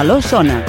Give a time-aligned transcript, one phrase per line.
[0.00, 0.64] Montmeló sona.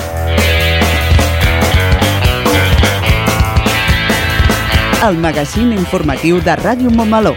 [5.07, 7.31] El magazín informatiu de Ràdio Montmeló.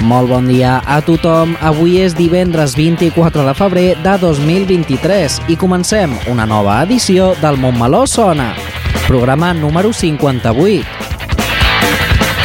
[0.00, 1.58] Molt bon dia a tothom.
[1.60, 8.06] Avui és divendres 24 de febrer de 2023 i comencem una nova edició del Montmeló
[8.06, 8.54] Sona,
[9.06, 10.84] programa número 58.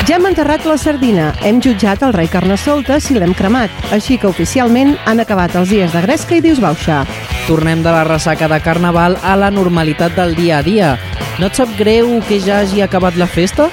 [0.08, 4.28] Ja hem enterrat la sardina, hem jutjat el rei Carnestoltes i l'hem cremat, així que
[4.28, 7.04] oficialment han acabat els dies de gresca i disbauxa.
[7.46, 10.92] Tornem de la ressaca de Carnaval a la normalitat del dia a dia.
[11.40, 13.70] No et sap greu que ja hagi acabat la festa?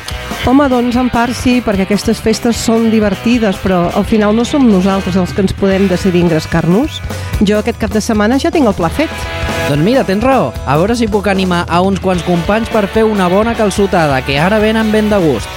[0.46, 4.68] Home, doncs en part sí, perquè aquestes festes són divertides, però al final no som
[4.70, 7.02] nosaltres els que ens podem decidir engrescar-nos.
[7.42, 9.57] Jo aquest cap de setmana ja tinc el pla fet.
[9.68, 10.48] Doncs mira, tens raó.
[10.64, 14.38] A veure si puc animar a uns quants companys per fer una bona calçotada, que
[14.40, 15.48] ara venen ben de gust.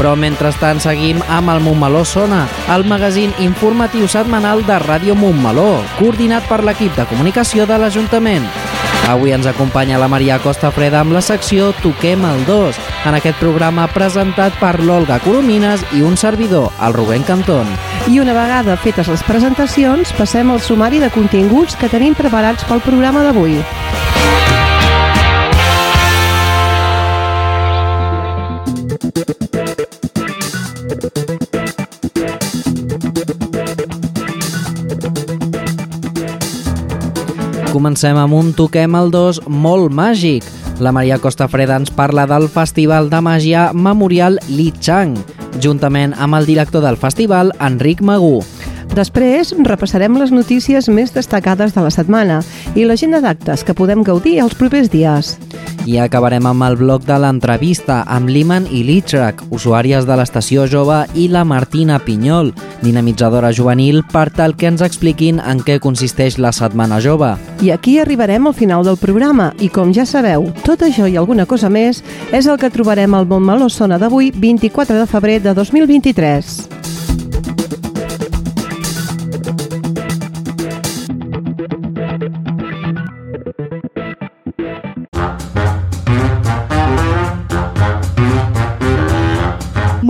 [0.00, 6.50] Però mentrestant seguim amb el Montmeló Sona, el magazín informatiu setmanal de Ràdio Montmeló, coordinat
[6.50, 8.50] per l'equip de comunicació de l'Ajuntament.
[9.06, 13.38] Avui ens acompanya la Maria Costa Freda amb la secció Toquem el 2, en aquest
[13.38, 17.70] programa presentat per l'Olga Coromines i un servidor, el Rubén Cantón.
[18.10, 22.82] I una vegada fetes les presentacions, passem al sumari de continguts que tenim preparats pel
[22.82, 23.60] programa d'avui.
[37.72, 40.44] Comencem amb un Toquem el 2 molt màgic.
[40.82, 45.14] La Maria Costa Freda ens parla del Festival de Màgia Memorial Li Chang,
[45.60, 48.40] juntament amb el director del festival, Enric Magú.
[48.92, 52.42] Després repassarem les notícies més destacades de la setmana
[52.76, 55.36] i l'agenda d'actes que podem gaudir els propers dies.
[55.82, 61.00] I acabarem amb el bloc de l'entrevista amb l'Iman i l'Itrak, usuàries de l'estació jove,
[61.18, 62.52] i la Martina Pinyol,
[62.84, 67.32] dinamitzadora juvenil, per tal que ens expliquin en què consisteix la Setmana Jove.
[67.66, 71.48] I aquí arribarem al final del programa i com ja sabeu, tot això i alguna
[71.50, 76.52] cosa més és el que trobarem al Montmeló Sona d'avui, 24 de febrer de 2023.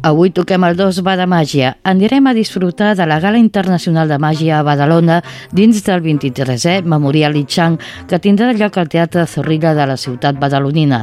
[0.00, 1.74] Avui toquem el 2 va màgia.
[1.84, 5.18] Anirem a disfrutar de la Gala Internacional de Màgia a Badalona
[5.52, 7.76] dins del 23è Memorial Itxang
[8.08, 11.02] que tindrà lloc al Teatre Zorrilla de la ciutat badalonina.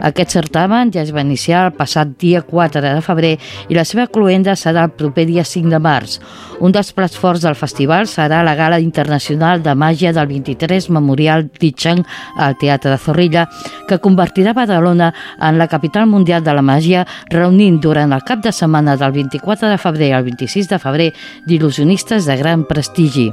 [0.00, 3.34] Aquest certamen ja es va iniciar el passat dia 4 de febrer
[3.68, 6.16] i la seva cluenda serà el proper dia 5 de març.
[6.60, 11.44] Un dels plats forts del festival serà la Gala Internacional de Màgia del 23 Memorial
[11.60, 12.06] d'Itxang
[12.38, 13.46] al Teatre de Zorrilla
[13.86, 18.52] que convertirà Badalona en la capital mundial de la màgia reunint durant el cap de
[18.54, 21.08] setmana del 24 de febrer al 26 de febrer
[21.50, 23.26] d'il·lusionistes de gran prestigi.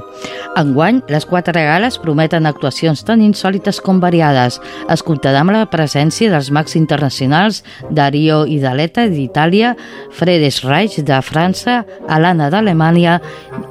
[0.58, 4.58] Enguany, les quatre gales prometen actuacions tan insòlites com variades.
[4.90, 7.62] Es comptarà amb la presència dels mags internacionals
[7.94, 9.76] Dario Idaleta d'Itàlia,
[10.18, 13.20] Fredes Reich de França, Alana d'Alemanya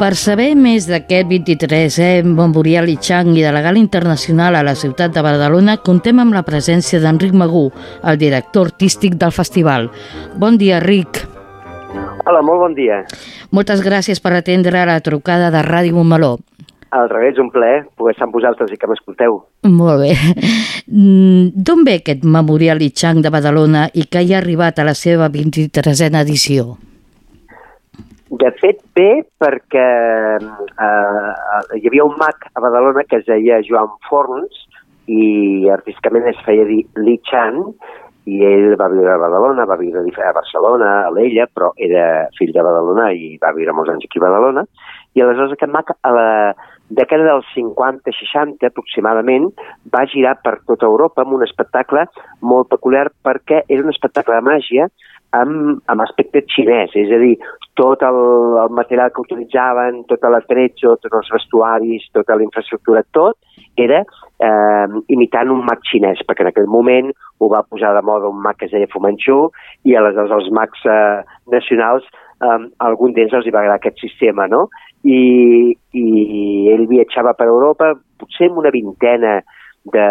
[0.00, 5.12] Per saber més d'aquest 23è Memorial Chang i de la Gala Internacional a la ciutat
[5.12, 7.66] de Badalona, contem amb la presència d'Enric Magú,
[8.02, 9.90] el director artístic del festival.
[10.40, 11.20] Bon dia, Enric.
[12.24, 13.02] Hola, molt bon dia.
[13.52, 16.38] Moltes gràcies per atendre la trucada de Ràdio Montmeló.
[16.90, 19.40] Al revés, un plaer poder estar amb vosaltres i que m'escolteu.
[19.70, 20.12] Molt bé.
[20.90, 24.96] Mm, D'on ve aquest Memorial Chang de Badalona i que hi ha arribat a la
[24.98, 26.72] seva 23a edició?
[28.30, 29.86] De fet, bé, perquè
[30.40, 34.66] eh, hi havia un mag a Badalona que es deia Joan Forns
[35.10, 37.58] i artísticament es feia dir Li Chan
[38.30, 42.52] i ell va viure a Badalona, va viure a Barcelona, a l'Ella, però era fill
[42.54, 44.66] de Badalona i va viure molts anys aquí a Badalona.
[45.16, 46.28] I aleshores aquest mag a la
[46.90, 49.48] dècada dels 50-60 aproximadament
[49.94, 52.06] va girar per tota Europa amb un espectacle
[52.42, 54.90] molt peculiar perquè era un espectacle de màgia
[55.36, 57.36] amb, amb aspecte xinès, és a dir,
[57.78, 58.18] tot el,
[58.64, 63.38] el material que utilitzaven, tot l'atretxo, tots els vestuaris, tota la infraestructura, tot
[63.80, 68.28] era eh, imitant un mag xinès, perquè en aquell moment ho va posar de moda
[68.28, 69.38] un mag que es deia Fu Manchu
[69.86, 71.22] i aleshores els mags eh,
[71.54, 72.06] nacionals,
[72.42, 72.58] eh,
[72.90, 74.66] algun d'ells els hi va agradar aquest sistema, no?
[75.04, 76.06] I, i
[76.72, 79.38] ell viatjava per Europa, potser amb una vintena
[79.92, 80.08] de,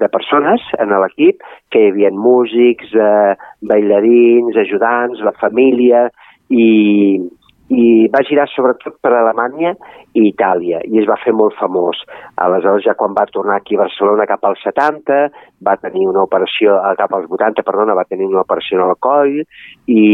[0.00, 3.34] de persones en l'equip, que hi havia músics, eh,
[3.68, 6.08] bailarins, ajudants, la família,
[6.48, 7.20] i,
[7.68, 9.74] i va girar sobretot per Alemanya
[10.16, 12.00] i Itàlia, i es va fer molt famós.
[12.40, 15.18] Aleshores, ja quan va tornar aquí a Barcelona cap als 70,
[15.64, 19.42] va tenir una operació, eh, cap als 80, perdona, va tenir una operació al coll,
[19.86, 20.04] i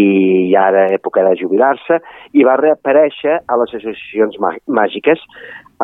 [0.53, 2.01] ja era època de jubilar-se,
[2.33, 5.23] i va reaparèixer a les associacions màgiques.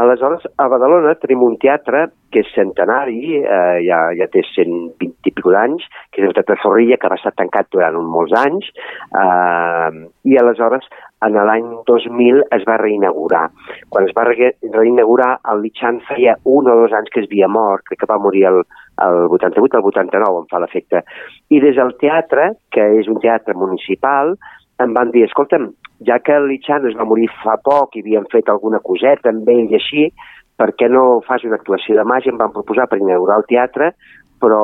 [0.01, 5.33] Aleshores, a Badalona tenim un teatre que és centenari, eh, ja, ja té 120 i
[5.35, 5.83] pico d'anys,
[6.13, 8.71] que és el Teatre Zorrilla, que va estar tancat durant molts anys,
[9.11, 10.87] eh, i aleshores
[11.27, 13.49] en l'any 2000 es va reinaugurar.
[13.93, 17.49] Quan es va re reinaugurar, el Lichan feia un o dos anys que es havia
[17.49, 18.63] mort, crec que va morir el,
[19.07, 21.05] el 88, el 89, em fa l'efecte.
[21.51, 24.35] I des del teatre, que és un teatre municipal,
[24.81, 25.71] em van dir, escolta'm,
[26.09, 29.49] ja que el Lichan es va morir fa poc i havien fet alguna coseta amb
[29.53, 30.09] ell i així,
[30.57, 32.33] per què no fas una actuació de màgia?
[32.33, 33.93] Em van proposar per inaugurar el teatre,
[34.41, 34.63] però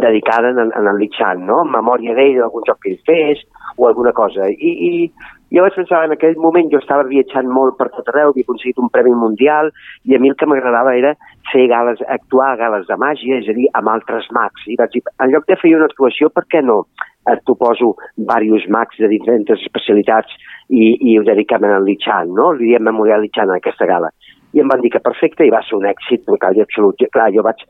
[0.00, 1.62] dedicada en, en el Lichan, no?
[1.64, 3.44] En memòria d'ell, d'algun joc que ell fes,
[3.76, 4.48] o alguna cosa.
[4.48, 4.90] I, i
[5.54, 8.80] jo vaig pensar, en aquell moment jo estava viatjant molt per tot arreu, havia aconseguit
[8.82, 9.70] un premi mundial,
[10.04, 11.14] i a mi el que m'agradava era
[11.52, 14.66] fer gales, actuar a gales de màgia, és a dir, amb altres mags.
[14.66, 16.84] I vaig dir, en lloc de fer una actuació, per què no?
[17.46, 20.34] Tu poso diversos mags de diferents especialitats
[20.68, 22.50] i, i ho dediquem al Lichan, no?
[22.52, 24.10] Li diem Memorial Lichan en aquesta gala.
[24.54, 27.00] I em van dir que perfecte i va ser un èxit total i absolut.
[27.14, 27.64] Clar, jo vaig,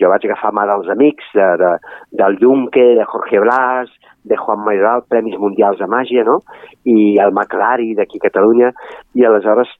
[0.00, 1.72] jo vaig agafar mà dels amics de, de,
[2.20, 3.90] del Junque, de Jorge Blas,
[4.26, 6.40] de Juan Mayoral, Premis Mundials de Màgia, no?
[6.84, 8.72] I el Maclari d'aquí a Catalunya,
[9.14, 9.70] i aleshores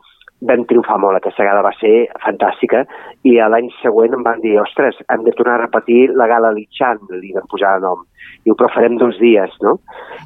[0.46, 2.82] vam triomfar molt, aquesta gala va ser fantàstica,
[3.24, 7.00] i l'any següent em van dir, ostres, hem de tornar a repetir la gala Lichan,
[7.22, 8.04] li vam posar el nom,
[8.44, 9.78] i ho farem dos dies, no?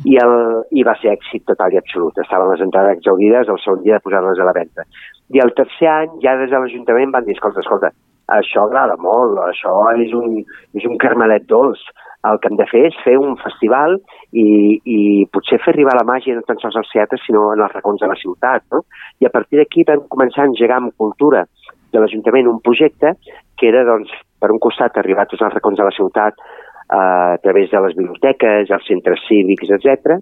[0.05, 0.35] I, el,
[0.75, 4.05] I va ser èxit total i absolut, estaven les entrades exaurides, el segon dia de
[4.05, 4.87] posar-les a la venda.
[5.31, 7.95] I el tercer any, ja des de l'Ajuntament van dir, escolta, escolta,
[8.37, 9.75] això agrada molt, això
[10.05, 10.41] és un,
[10.77, 11.83] és un carmelet dolç,
[12.29, 13.97] el que hem de fer és fer un festival
[14.37, 14.47] i,
[14.85, 14.99] i
[15.33, 18.11] potser fer arribar la màgia no tan sols als teatres, sinó en els racons de
[18.11, 18.67] la ciutat.
[18.75, 18.83] No?
[19.21, 21.47] I a partir d'aquí vam començar a engegar amb cultura
[21.91, 23.15] de l'Ajuntament un projecte
[23.57, 27.01] que era, doncs, per un costat, arribar a tots els racons de la ciutat eh,
[27.01, 30.21] a través de les biblioteques, els centres cívics, etc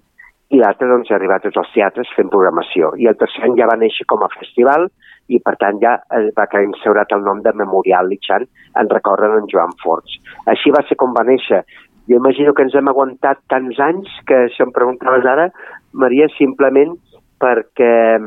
[0.49, 2.93] i l'altre, doncs, arribar a tots els teatres fent programació.
[2.97, 4.87] I el tercer any ja va néixer com a festival
[5.29, 5.95] i, per tant, ja
[6.37, 8.47] va quedar instaurat el nom de Memorial Lichan
[8.81, 10.17] en recorden en Joan Forts.
[10.51, 11.63] Així va ser com va néixer
[12.09, 15.51] jo imagino que ens hem aguantat tants anys que, si em preguntaves ara,
[15.93, 16.95] Maria, simplement
[17.39, 18.17] perquè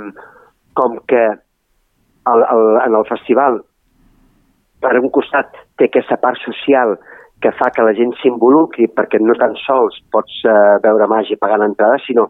[0.79, 3.59] com que el, el, en el festival
[4.83, 6.95] per un costat té aquesta part social
[7.43, 11.67] que fa que la gent s'involucri perquè no tan sols pots uh, veure màgia pagant
[11.67, 12.29] entrada, sinó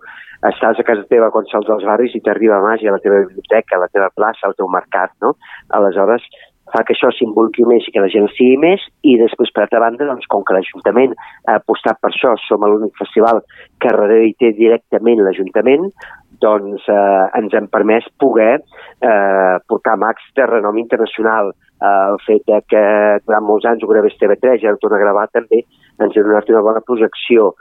[0.50, 3.76] estàs a casa teva quan sals dels barris i t'arriba màgia a la teva biblioteca,
[3.76, 5.36] a la teva plaça, al teu mercat, no?
[5.78, 6.24] Aleshores,
[6.72, 9.82] fa que això s'involucri més i que la gent sigui més i després, per altra
[9.82, 11.14] banda, doncs, com que l'Ajuntament
[11.46, 13.42] ha apostat per això, som l'únic festival
[13.82, 15.90] que darrere hi té directament l'Ajuntament,
[16.42, 21.52] doncs eh, ens hem permès poder eh, portar mags de renom internacional.
[21.82, 22.82] Eh, el fet de que
[23.26, 26.26] durant molts anys ho gravés TV3 i ara ho torna a gravar també ens ha
[26.26, 27.52] donat una bona projecció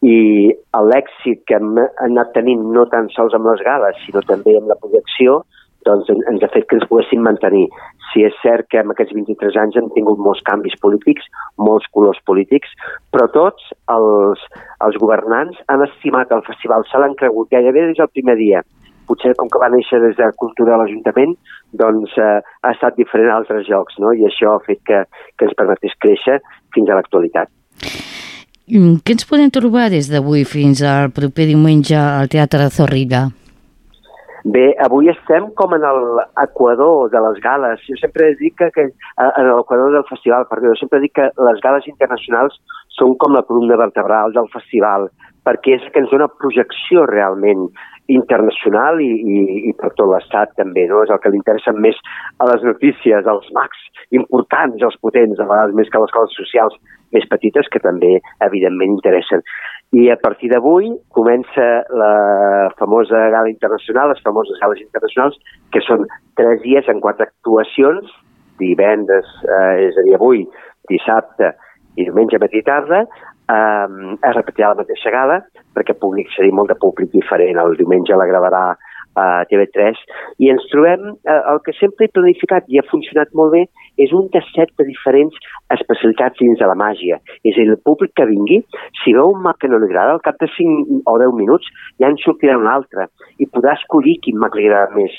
[0.00, 0.50] i
[0.90, 1.76] l'èxit que hem
[2.06, 5.42] anat tenint no tan sols amb les gales, sinó també amb la projecció,
[5.86, 7.66] doncs ens ha fet que ens poguéssim mantenir.
[8.10, 11.28] Si és cert que en aquests 23 anys hem tingut molts canvis polítics,
[11.68, 12.72] molts colors polítics,
[13.14, 14.44] però tots els,
[14.86, 18.62] els governants han estimat el festival, se l'han cregut gairebé des del primer dia.
[19.10, 21.32] potser com que va néixer des de cultura de l'Ajuntament,
[21.80, 24.12] doncs eh, ha estat diferent a altres llocs, no?
[24.14, 25.02] i això ha fet que,
[25.34, 26.38] que ens permetés créixer
[26.70, 27.50] fins a l'actualitat.
[28.70, 33.24] Mm, Què ens podem trobar des d'avui fins al proper diumenge al Teatre Zorrilla?
[34.54, 37.82] Bé, avui estem com en l'equador de les gales.
[37.88, 41.26] Jo sempre dic que, que eh, en l'equador del festival, perdó, jo sempre dic que
[41.48, 42.60] les gales internacionals
[42.96, 45.10] són com la columna vertebral del festival,
[45.44, 47.66] perquè és que ens dona projecció realment
[48.06, 51.02] internacional i, i, i per tot l'estat també, no?
[51.02, 51.98] És el que li interessa més
[52.38, 53.82] a les notícies, als mags
[54.14, 56.78] importants, els potents, a vegades més que les coses socials
[57.14, 59.42] més petites, que també, evidentment, interessen.
[59.96, 62.12] I a partir d'avui comença la
[62.78, 65.38] famosa gala internacional, les famoses gales internacionals,
[65.74, 66.06] que són
[66.38, 68.12] tres dies en quatre actuacions,
[68.60, 70.44] divendres, eh, és a dir, avui,
[70.90, 71.54] dissabte
[71.98, 73.88] i diumenge matí i tarda, eh,
[74.28, 75.40] es repetirà la mateixa gala
[75.74, 77.58] perquè pugui accedir molt de públic diferent.
[77.58, 78.64] El diumenge la gravarà
[79.18, 79.98] a TV3
[80.38, 83.64] i ens trobem, eh, el que sempre he planificat i ha funcionat molt bé
[83.98, 85.34] és un tasset de diferents
[85.74, 87.18] especialitats dins de la màgia.
[87.44, 88.60] És a dir, el públic que vingui,
[89.02, 91.66] si veu un mag que no li agrada, al cap de 5 o 10 minuts
[91.98, 95.16] ja en sortirà un altre i podrà escollir quin mag li agrada més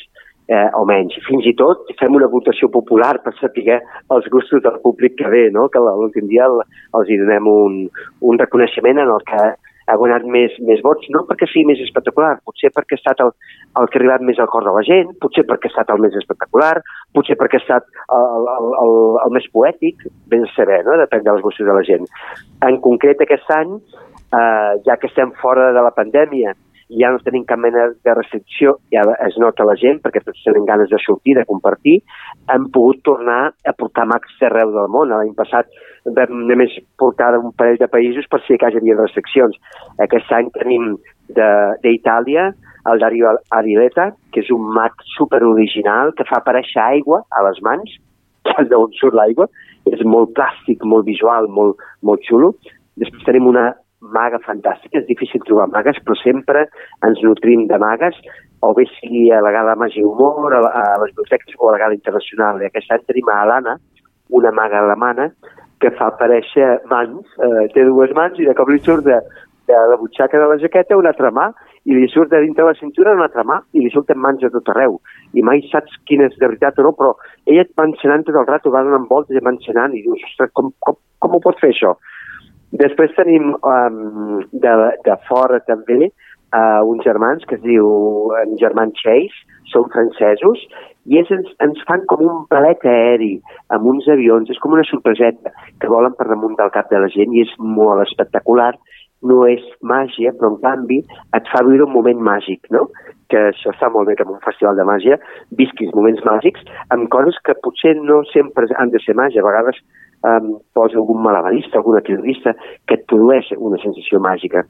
[0.51, 1.15] eh, o menys.
[1.27, 3.79] Fins i tot fem una votació popular per saber
[4.15, 5.67] els gustos del públic que ve, no?
[5.71, 6.63] que l'últim dia el,
[6.97, 7.77] els hi donem un,
[8.21, 9.43] un reconeixement en el que
[9.91, 13.33] ha guanyat més, més vots, no perquè sigui més espectacular, potser perquè ha estat el,
[13.81, 16.01] el que ha arribat més al cor de la gent, potser perquè ha estat el
[16.05, 16.73] més espectacular,
[17.17, 18.95] potser perquè ha estat el, el, el,
[19.25, 20.97] el més poètic, ben saber, no?
[21.03, 22.07] depèn dels gustos de la gent.
[22.67, 23.77] En concret, aquest any,
[24.31, 26.55] eh, ja que estem fora de la pandèmia
[26.99, 30.65] ja no tenim cap mena de restricció, ja es nota la gent, perquè tots tenen
[30.67, 31.99] ganes de sortir, de compartir,
[32.51, 35.13] hem pogut tornar a portar mags d'arreu del món.
[35.13, 35.71] L'any passat
[36.17, 39.55] vam només portar un parell de països per si que hi havia restriccions.
[40.03, 40.95] Aquest any tenim
[41.31, 42.51] d'Itàlia
[42.91, 47.61] el Dario Arileta, que és un mag super original que fa aparèixer aigua a les
[47.65, 47.93] mans,
[48.71, 49.47] d'on surt l'aigua,
[49.89, 52.55] és molt plàstic, molt visual, molt, molt xulo.
[52.99, 53.69] Després tenim una
[54.01, 56.65] maga fantàstica, és difícil trobar magues, però sempre
[57.05, 58.17] ens nutrim de magues,
[58.61, 61.83] o bé sigui a la Gala Màgia Humor, a, a les biblioteques o a la
[61.85, 62.61] Gala Internacional.
[62.61, 63.77] I aquest any tenim a Alana,
[64.29, 65.31] una maga alemana,
[65.81, 69.17] que fa aparèixer mans, eh, té dues mans i de cop li surt de,
[69.69, 71.47] de la butxaca de la jaqueta una altra mà
[71.89, 74.51] i li surt de dintre la cintura una altra mà i li surten mans a
[74.53, 74.99] tot arreu.
[75.33, 77.15] I mai saps quina és de veritat o no, però
[77.49, 80.21] ella et va encenant tot el rato, va donant voltes i va encenant i dius,
[80.29, 81.95] ostres, com, com, com ho pot fer això?
[82.79, 84.75] Després tenim um, de,
[85.05, 90.63] de fora també uh, uns germans que es diu en germán Chase, són francesos,
[91.09, 93.33] i ells ens, ens fan com un palet aeri
[93.75, 95.51] amb uns avions, és com una sorpreseta
[95.81, 98.73] que volen per damunt del cap de la gent i és molt espectacular,
[99.27, 100.99] no és màgia, però en canvi
[101.37, 102.87] et fa viure un moment màgic, no?
[103.31, 105.17] que això està molt bé que en un festival de màgia
[105.55, 109.79] visquis moments màgics amb coses que potser no sempre han de ser màgia, a vegades
[110.27, 112.53] um, posa algun malabarista, algun equilibrista,
[112.87, 114.65] que et produeix una sensació màgica.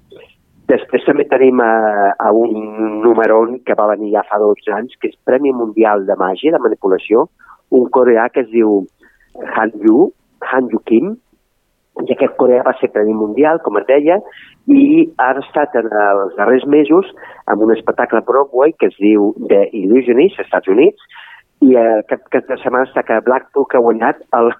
[0.71, 1.71] Després també tenim a,
[2.15, 6.15] a un numeron que va venir ja fa 12 anys, que és Premi Mundial de
[6.19, 7.27] Màgia, de Manipulació,
[7.75, 8.85] un coreà que es diu
[9.57, 10.07] Han Yu,
[10.51, 11.11] Han Yu Kim,
[12.01, 14.21] i aquest coreà va ser Premi Mundial, com et deia,
[14.71, 17.09] i ha estat en els darrers mesos
[17.51, 21.09] amb un espectacle Broadway que es diu The Illusionist, als Estats Units,
[21.61, 24.53] i eh, aquest cap de setmana està que Blackpool que ha guanyat el,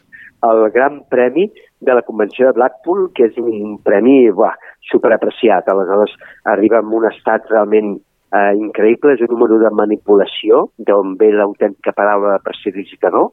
[0.47, 1.47] el gran premi
[1.81, 4.55] de la Convenció de Blackpool, que és un premi buah,
[4.91, 5.69] superapreciat.
[5.69, 6.15] Aleshores,
[6.53, 11.93] arriba en un estat realment eh, increïble, és un número de manipulació, d'on ve l'autèntica
[11.97, 13.31] paraula ser digitador,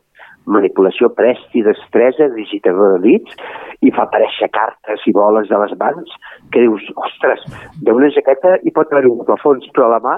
[0.49, 3.37] manipulació, presti, destresa, digitador de dits,
[3.85, 6.15] i fa aparèixer cartes i boles de les mans,
[6.53, 7.45] que dius, ostres,
[7.85, 10.17] d'una jaqueta hi pot haver un doble fons, però a la mà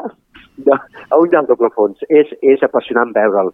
[0.61, 0.78] hi ha
[1.18, 1.99] el doble fons.
[2.09, 3.52] És, és apassionant veure'l.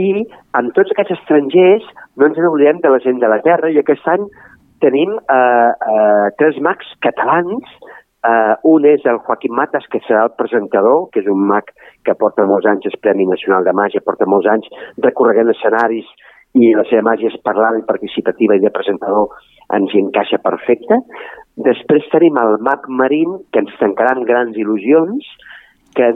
[0.00, 0.24] I
[0.58, 1.84] amb tots aquests estrangers
[2.18, 4.26] no ens n'oblidem de la gent de la Terra i aquest any
[4.82, 7.76] tenim eh, eh, tres mags catalans
[8.24, 11.66] Uh, un és el Joaquim Matas, que serà el presentador, que és un mag
[12.08, 14.70] que porta molts anys el Premi Nacional de Màgia, porta molts anys
[15.04, 16.08] recorregant escenaris
[16.56, 19.34] i la seva màgia és parlant i participativa i de presentador
[19.76, 21.02] ens hi encaixa perfecte.
[21.68, 25.28] Després tenim el mag Marín, que ens tancarà amb grans il·lusions,
[25.96, 26.10] que,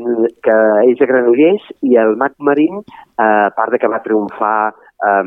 [0.45, 0.57] que
[0.89, 5.23] és de Granollers, i el mag Marín, eh, a part de que va triomfar uh,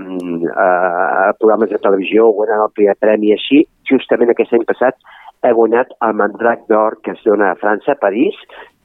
[0.59, 4.99] a programes de televisió, guanyant el primer premi així, justament aquest any passat
[5.41, 8.37] ha guanyat el Mandrac d'Or que es dona a França, a París,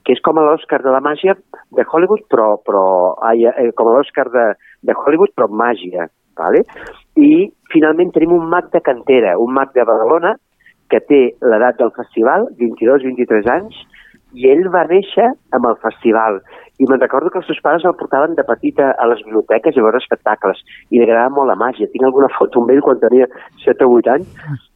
[0.05, 1.35] que és com l'Oscar de la màgia
[1.75, 2.85] de Hollywood, però, però
[3.27, 4.47] ai, eh, com l'Oscar de,
[4.87, 6.07] de Hollywood, però màgia.
[6.37, 6.63] Vale?
[7.17, 10.35] I finalment tenim un mag de cantera, un mag de Badalona,
[10.87, 13.79] que té l'edat del festival, 22-23 anys,
[14.35, 16.41] i ell va néixer amb el festival.
[16.77, 19.81] I me'n recordo que els seus pares el portaven de petita a les biblioteques a
[19.81, 20.59] veure espectacles.
[20.91, 21.89] I li agradava molt la màgia.
[21.89, 23.25] Tinc alguna foto amb ell quan tenia
[23.63, 24.29] 7 o 8 anys.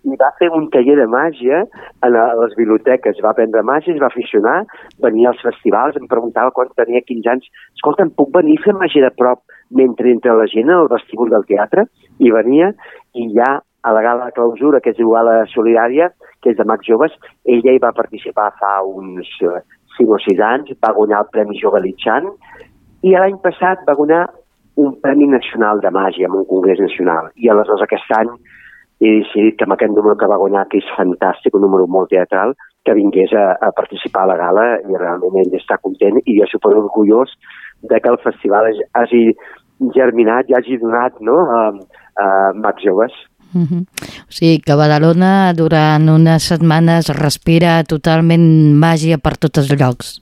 [0.09, 1.61] I va fer un taller de màgia
[2.01, 3.21] a les biblioteques.
[3.21, 4.63] Va aprendre màgia, es va aficionar,
[5.05, 7.51] venia als festivals, em preguntava quan tenia 15 anys.
[7.75, 11.29] Escolta, em puc venir a fer màgia de prop mentre entra la gent al vestíbul
[11.29, 11.85] del teatre?
[12.17, 12.73] I venia,
[13.13, 16.11] i ja a la gala de clausura, que es diu Gala Solidària,
[16.41, 17.13] que és de Max Joves,
[17.45, 19.29] ella hi va participar fa uns
[19.97, 22.29] 5 o 6 anys, va guanyar el Premi Jove Litxan
[23.01, 24.25] i l'any passat va guanyar
[24.81, 27.31] un Premi Nacional de Màgia en un congrés nacional.
[27.35, 28.29] I aleshores aquest any
[29.01, 32.11] he decidit que amb aquest número que va guanyar, que és fantàstic, un número molt
[32.13, 32.53] teatral,
[32.85, 36.47] que vingués a, a participar a la gala i realment ell està content i jo
[36.49, 37.33] super orgullós
[37.89, 38.69] de que el festival
[39.01, 39.23] hagi
[39.97, 41.61] germinat i hagi donat no, a,
[42.21, 43.13] a Max Joves.
[43.53, 43.85] Uh -huh.
[44.27, 50.21] O sigui que Badalona durant unes setmanes respira totalment màgia per tots els llocs.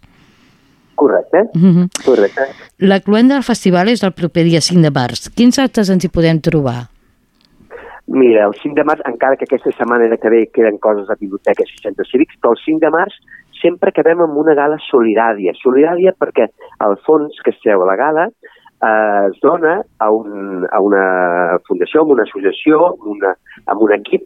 [0.96, 1.88] Correcte, uh -huh.
[2.06, 2.42] correcte.
[2.78, 5.30] La cluenda del festival és el proper dia 5 de març.
[5.30, 6.90] Quins actes ens hi podem trobar?
[8.08, 11.16] Mira, el 5 de març, encara que aquesta setmana era que bé queden coses a
[11.20, 13.14] biblioteques i centres cívics, però el 5 de març
[13.62, 15.54] sempre acabem amb una gala solidària.
[15.62, 16.48] Solidària perquè
[16.86, 18.30] el fons que es treu a la gala
[18.82, 23.94] eh, es dona a, un, a una fundació, a una associació, a, una, a un
[23.98, 24.26] equip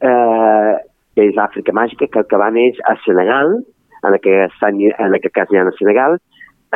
[0.00, 0.74] eh,
[1.16, 3.56] que és Àfrica Màgica, que el que van és a Senegal,
[4.04, 6.18] en aquest, en aquest cas ha a Senegal,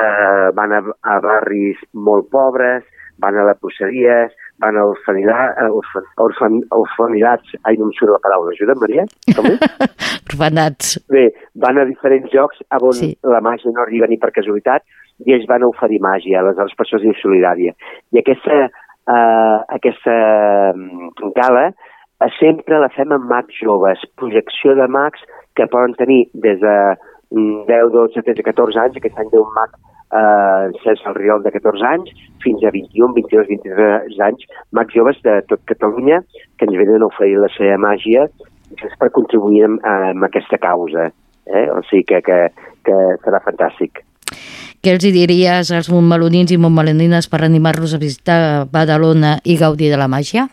[0.00, 2.86] eh, van a, a barris molt pobres,
[3.20, 5.20] van a leproseries, van a orfan,
[6.24, 9.04] orfan, orfanidats, ai, no em surt la paraula, ajuda, Maria?
[9.36, 9.60] Com és?
[10.30, 10.94] Orfanats.
[11.12, 11.26] Bé,
[11.60, 13.12] van a diferents llocs on Sí.
[13.26, 14.84] la màgia no arriba ni per casualitat
[15.26, 17.74] i ells van a oferir màgia, aleshores per això es diu solidària.
[18.14, 18.58] I aquesta,
[19.10, 20.16] uh, aquesta
[20.76, 25.22] mm, gala eh, sempre la fem amb mags joves, projecció de mags
[25.56, 26.76] que poden tenir des de
[27.36, 29.76] mm, 10, 12, 13, 14 anys, aquest any té un mag
[30.10, 32.12] eh, César Riol de 14 anys,
[32.44, 36.20] fins a 21, 22, 23 anys, mags joves de tot Catalunya
[36.58, 38.26] que ens venen a oferir la seva màgia
[39.00, 41.10] per contribuir amb, amb aquesta causa.
[41.46, 41.66] Eh?
[41.74, 42.38] O sigui que, que,
[42.86, 44.04] que serà fantàstic.
[44.80, 49.90] Què els hi diries als montmelonins i montmelonines per animar-los a visitar Badalona i gaudir
[49.92, 50.46] de la màgia?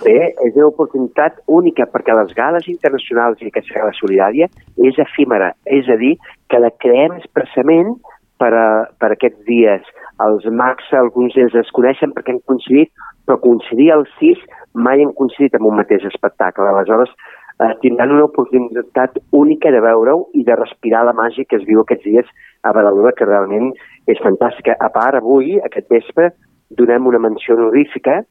[0.00, 0.14] Bé,
[0.46, 4.48] és una oportunitat única perquè les gales internacionals i aquesta gala solidària
[4.88, 6.14] és efímera, és a dir,
[6.48, 7.92] que la creem expressament
[8.40, 9.84] per, a, per aquests dies.
[10.24, 12.88] Els mags, alguns d'ells es coneixen perquè han coincidit,
[13.28, 14.40] però coincidir els sis
[14.72, 16.72] mai han coincidit en un mateix espectacle.
[16.72, 17.12] Aleshores,
[17.60, 21.82] eh, tindran una oportunitat única de veure-ho i de respirar la màgia que es viu
[21.82, 22.28] aquests dies
[22.62, 23.72] a Badalona, que realment
[24.06, 24.76] és fantàstica.
[24.78, 26.32] A part, avui, aquest vespre,
[26.70, 28.22] donem una menció honorífica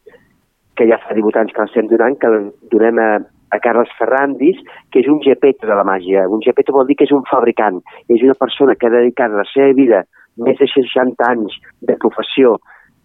[0.78, 3.10] que ja fa 18 anys que l'estem donant, que la donem a,
[3.50, 4.60] a Carles Ferrandis,
[4.94, 6.28] que és un gepeto de la màgia.
[6.30, 7.82] Un gepeto vol dir que és un fabricant,
[8.14, 10.04] és una persona que ha dedicat la seva vida,
[10.38, 11.56] més de 60 anys
[11.90, 12.58] de professió,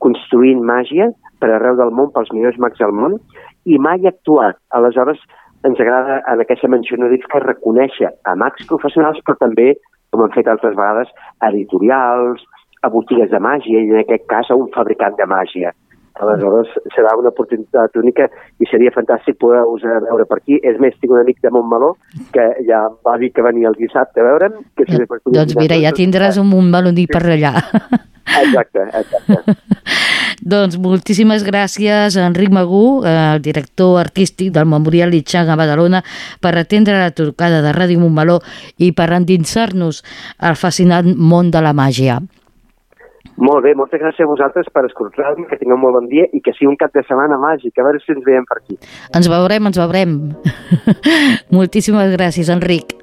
[0.05, 1.09] construint màgia
[1.41, 3.17] per arreu del món, pels millors mags del món,
[3.65, 4.59] i mai ha actuat.
[4.77, 5.23] Aleshores,
[5.69, 9.75] ens agrada en aquesta menció honorífica reconèixer a mags professionals, però també,
[10.11, 11.13] com hem fet altres vegades,
[11.49, 12.43] editorials,
[12.83, 15.71] a botigues de màgia, i en aquest cas a un fabricant de màgia.
[16.21, 18.29] Aleshores, serà una oportunitat única
[18.61, 20.59] i seria fantàstic poder-vos veure per aquí.
[20.63, 21.95] És més, tinc un amic de Montmeló
[22.35, 24.61] que ja va dir que venia el dissabte a veure'm.
[24.77, 27.55] Que si podia Doncs mira, ja tindràs un montmeloní per allà.
[28.43, 29.57] Exacte, exacte.
[30.53, 36.03] doncs moltíssimes gràcies a Enric Magú, el director artístic del Memorial Litxang a Badalona,
[36.41, 38.41] per atendre la trucada de Ràdio Montmeló
[38.79, 40.03] i per endinsar-nos
[40.39, 42.21] al fascinant món de la màgia.
[43.43, 46.39] Molt bé, moltes gràcies a vosaltres per escoltar-me, que tingueu un molt bon dia i
[46.45, 47.75] que sigui un cap de setmana màgic.
[47.75, 48.79] A veure si ens veiem per aquí.
[49.19, 50.15] Ens veurem, ens veurem.
[51.59, 52.95] moltíssimes gràcies, Enric.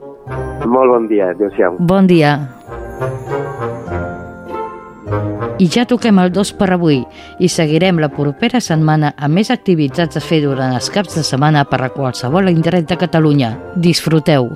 [0.63, 1.33] Molt bon dia.
[1.35, 1.75] Adéu-siau.
[1.91, 2.37] Bon dia.
[5.59, 7.01] I ja toquem el dos per avui
[7.43, 11.65] i seguirem la propera setmana amb més activitats a fer durant els caps de setmana
[11.67, 13.57] per a qualsevol indret de Catalunya.
[13.75, 14.53] Disfruteu!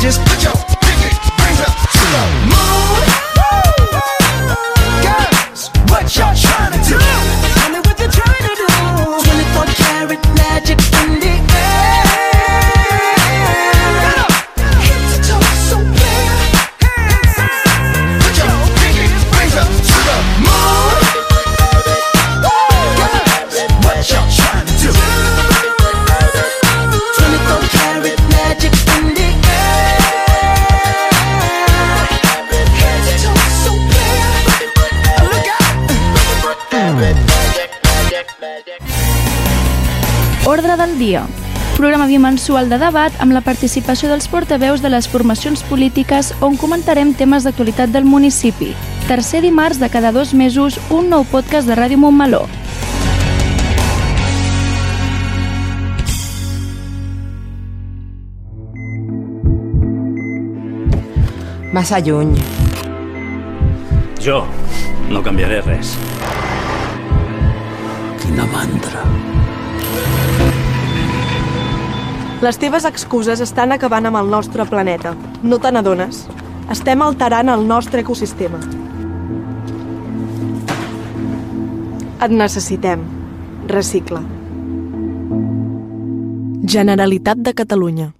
[0.00, 0.37] Just
[42.58, 47.44] bimensual de debat amb la participació dels portaveus de les formacions polítiques on comentarem temes
[47.44, 48.74] d'actualitat del municipi.
[49.06, 52.48] Tercer dimarts de cada dos mesos, un nou podcast de Ràdio Montmeló.
[61.72, 62.34] Massa lluny.
[64.18, 64.44] Jo
[65.10, 65.94] no canviaré res.
[68.18, 69.27] Quina mandra.
[72.38, 75.10] Les teves excuses estan acabant amb el nostre planeta.
[75.42, 76.20] No te n'adones?
[76.70, 78.60] Estem alterant el nostre ecosistema.
[82.22, 83.02] Et necessitem.
[83.66, 84.22] Recicla.
[86.76, 88.12] Generalitat de Catalunya.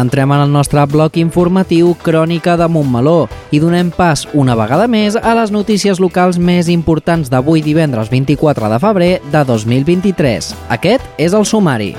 [0.00, 5.18] Entrem en el nostre bloc informatiu Crònica de Montmeló i donem pas una vegada més
[5.18, 10.54] a les notícies locals més importants d'avui divendres 24 de febrer de 2023.
[10.72, 11.92] Aquest és el sumari.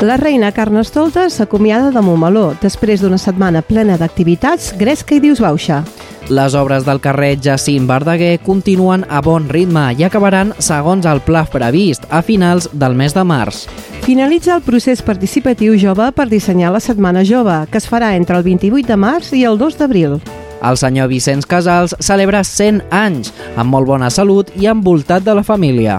[0.00, 5.82] La reina Carnestoltes s'acomiada de Montmeló després d'una setmana plena d'activitats Gresca i Dius Bauxa.
[6.30, 11.42] Les obres del carrer Jacint Verdaguer continuen a bon ritme i acabaran segons el pla
[11.50, 13.64] previst a finals del mes de març.
[14.04, 18.46] Finalitza el procés participatiu jove per dissenyar la Setmana Jove, que es farà entre el
[18.46, 20.20] 28 de març i el 2 d'abril.
[20.62, 25.42] El senyor Vicenç Casals celebra 100 anys, amb molt bona salut i envoltat de la
[25.42, 25.98] família.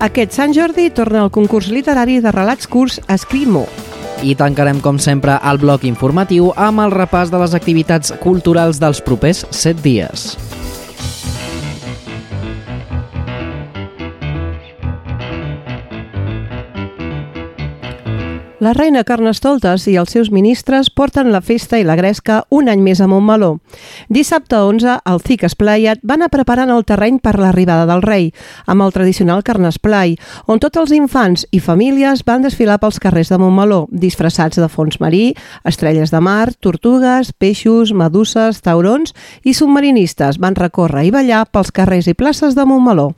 [0.00, 3.64] Aquest Sant Jordi torna el concurs literari de relats curts Escrimo.
[4.22, 9.00] I tancarem, com sempre, el bloc informatiu amb el repàs de les activitats culturals dels
[9.00, 10.34] propers 7 dies.
[18.60, 22.82] La reina Carnestoltes i els seus ministres porten la festa i la gresca un any
[22.84, 23.54] més a Montmeló.
[24.12, 28.28] Dissabte 11, el CIC Esplayat va anar preparant el terreny per l'arribada del rei,
[28.68, 30.12] amb el tradicional Carnesplai,
[30.44, 35.00] on tots els infants i famílies van desfilar pels carrers de Montmeló, disfressats de fons
[35.00, 35.30] marí,
[35.64, 42.12] estrelles de mar, tortugues, peixos, meduses, taurons i submarinistes van recórrer i ballar pels carrers
[42.12, 43.14] i places de Montmeló.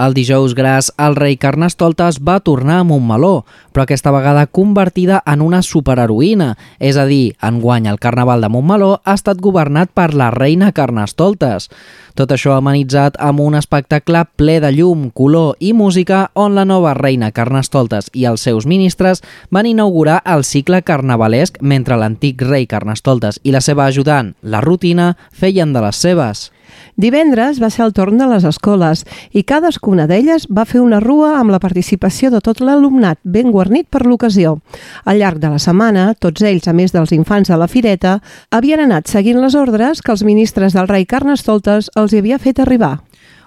[0.00, 5.42] El dijous gras, el rei Carnestoltes va tornar a Montmeló, però aquesta vegada convertida en
[5.44, 10.30] una superheroïna, és a dir, enguany el Carnaval de Montmeló ha estat governat per la
[10.32, 11.68] reina Carnestoltes.
[12.16, 16.94] Tot això amenitzat amb un espectacle ple de llum, color i música on la nova
[16.96, 23.42] reina Carnestoltes i els seus ministres van inaugurar el cicle carnavalesc mentre l'antic rei Carnestoltes
[23.44, 26.48] i la seva ajudant, la rutina, feien de les seves.
[26.96, 31.36] Divendres va ser el torn de les escoles i cadascuna d'elles va fer una rua
[31.38, 34.58] amb la participació de tot l'alumnat ben guarnit per l'ocasió.
[35.04, 38.18] Al llarg de la setmana, tots ells, a més dels infants de la fireta,
[38.50, 42.60] havien anat seguint les ordres que els ministres del rei Carnestoltes els hi havia fet
[42.60, 42.98] arribar.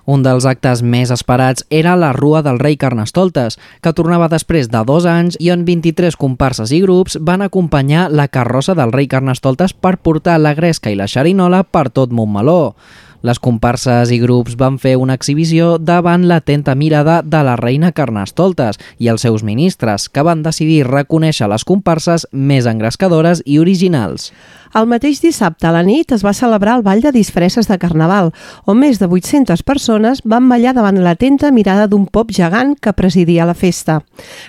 [0.05, 4.81] Un dels actes més esperats era la Rua del Rei Carnestoltes, que tornava després de
[4.83, 9.71] dos anys i on 23 comparses i grups van acompanyar la carrossa del Rei Carnestoltes
[9.71, 12.75] per portar la gresca i la xerinola per tot Montmeló.
[13.23, 18.81] Les comparses i grups van fer una exhibició davant l'atenta mirada de la reina Carnestoltes
[18.99, 24.33] i els seus ministres, que van decidir reconèixer les comparses més engrescadores i originals.
[24.73, 28.31] El mateix dissabte a la nit es va celebrar el Ball de Disfresses de Carnaval,
[28.65, 33.45] on més de 800 persones van ballar davant l'atenta mirada d'un pop gegant que presidia
[33.45, 33.99] la festa.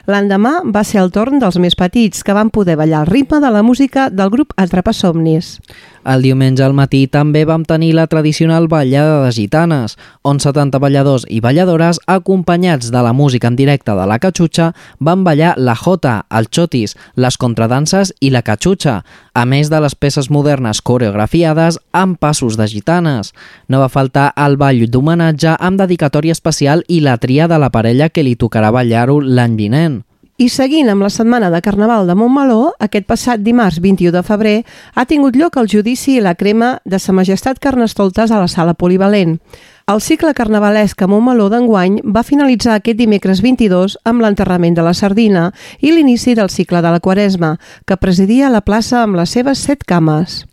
[0.08, 3.50] L'endemà va ser el torn dels més petits, que van poder ballar al ritme de
[3.52, 5.58] la música del grup Atrapasomnis.
[6.04, 11.24] El diumenge al matí també vam tenir la tradicional ballada de gitanes, on 70 balladors
[11.28, 16.26] i balladores, acompanyats de la música en directe de la catxutxa, van ballar la jota,
[16.28, 19.02] el xotis, les contradanses i la catxutxa,
[19.34, 23.34] a més de les peces modernes coreografiades amb passos de gitanes.
[23.68, 28.08] No va faltar el ball d'homenatge amb dedicatòria especial i la tria de la parella
[28.08, 30.02] que li tocarà ballar-ho l'any vinent.
[30.34, 34.56] I seguint amb la setmana de Carnaval de Montmeló, aquest passat dimarts 21 de febrer
[34.94, 38.74] ha tingut lloc el judici i la crema de Sa Majestat Carnestoltes a la Sala
[38.74, 39.36] Polivalent.
[39.84, 44.94] El cicle carnavalesc a Montmeló d'enguany va finalitzar aquest dimecres 22 amb l'enterrament de la
[44.96, 45.42] sardina
[45.84, 49.84] i l'inici del cicle de la Quaresma, que presidia la plaça amb les seves set
[49.84, 50.46] cames.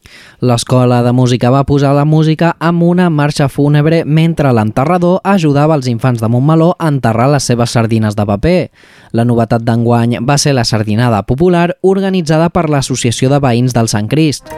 [0.43, 5.87] L'escola de música va posar la música amb una marxa fúnebre mentre l'enterrador ajudava els
[5.87, 8.61] infants de Montmeló a enterrar les seves sardines de paper.
[9.15, 14.11] La novetat d'enguany va ser la sardinada popular organitzada per l'Associació de Veïns del Sant
[14.11, 14.51] Crist.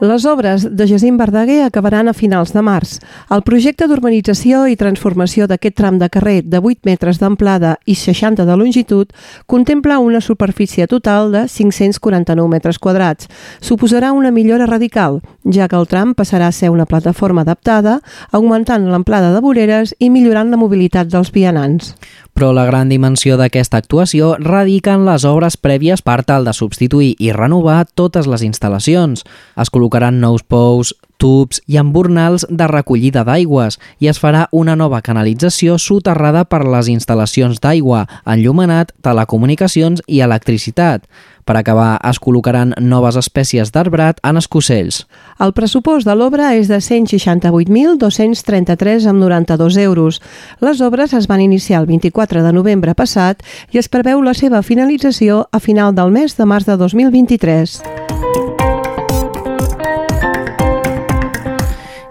[0.00, 3.00] Les obres de Jacint Verdaguer acabaran a finals de març.
[3.34, 8.46] El projecte d'urbanització i transformació d'aquest tram de carrer de 8 metres d'amplada i 60
[8.46, 9.10] de longitud
[9.50, 13.26] contempla una superfície total de 549 metres quadrats.
[13.58, 17.98] Suposarà una millora radical, ja que el tram passarà a ser una plataforma adaptada,
[18.30, 21.96] augmentant l'amplada de voreres i millorant la mobilitat dels vianants.
[22.38, 27.16] Però la gran dimensió d'aquesta actuació radica en les obres prèvies per tal de substituir
[27.18, 29.24] i renovar totes les instal·lacions.
[29.58, 35.02] Es col·locaran nous pous, tubs i embornals de recollida d'aigües i es farà una nova
[35.02, 41.10] canalització soterrada per les instal·lacions d'aigua, enllumenat, telecomunicacions i electricitat.
[41.48, 45.08] Per acabar, es col·locaran noves espècies d'arbrat en escocells.
[45.40, 50.20] El pressupost de l'obra és de 168.233 amb 92 euros.
[50.60, 53.40] Les obres es van iniciar el 24 de novembre passat
[53.72, 58.17] i es preveu la seva finalització a final del mes de març de 2023.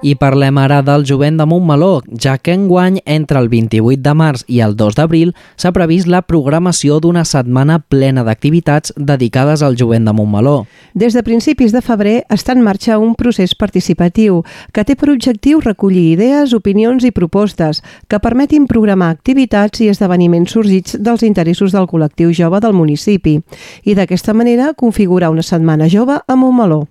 [0.05, 4.43] I parlem ara del jovent de Montmeló, ja que enguany, entre el 28 de març
[4.45, 10.05] i el 2 d'abril, s'ha previst la programació d'una setmana plena d'activitats dedicades al jovent
[10.05, 10.67] de Montmeló.
[10.93, 15.63] Des de principis de febrer està en marxa un procés participatiu que té per objectiu
[15.65, 21.89] recollir idees, opinions i propostes que permetin programar activitats i esdeveniments sorgits dels interessos del
[21.89, 23.39] col·lectiu jove del municipi
[23.83, 26.85] i d'aquesta manera configurar una setmana jove a Montmeló.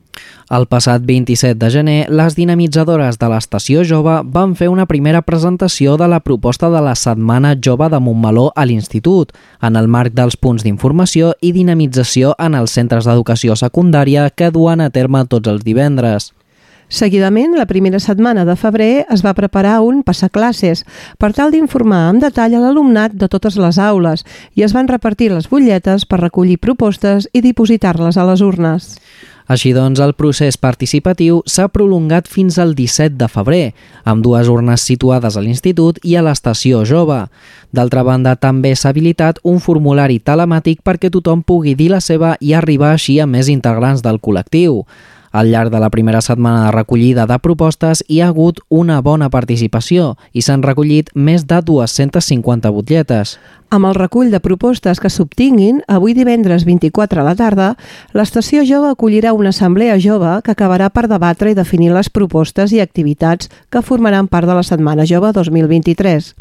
[0.51, 5.97] El passat 27 de gener, les dinamitzadores de l'Estació Jove van fer una primera presentació
[5.97, 10.39] de la proposta de la Setmana Jove de Montmeló a l'Institut, en el marc dels
[10.39, 15.65] punts d'informació i dinamització en els centres d'educació secundària que duen a terme tots els
[15.67, 16.33] divendres.
[16.89, 20.85] Seguidament, la primera setmana de febrer es va preparar un passaclasses
[21.19, 24.23] per tal d'informar en detall a l'alumnat de totes les aules
[24.55, 28.95] i es van repartir les butlletes per recollir propostes i dipositar-les a les urnes.
[29.47, 34.83] Així doncs, el procés participatiu s'ha prolongat fins al 17 de febrer, amb dues urnes
[34.83, 37.21] situades a l'Institut i a l'Estació Jove.
[37.71, 42.57] D'altra banda, també s'ha habilitat un formulari telemàtic perquè tothom pugui dir la seva i
[42.59, 44.83] arribar així a més integrants del col·lectiu.
[45.37, 49.27] Al llarg de la primera setmana de recollida de propostes hi ha hagut una bona
[49.29, 53.35] participació i s'han recollit més de 250 butlletes.
[53.69, 57.67] Amb el recull de propostes que s'obtinguin, avui divendres 24 a la tarda,
[58.17, 62.81] l'Estació Jove acollirà una assemblea jove que acabarà per debatre i definir les propostes i
[62.81, 66.33] activitats que formaran part de la Setmana Jove 2023.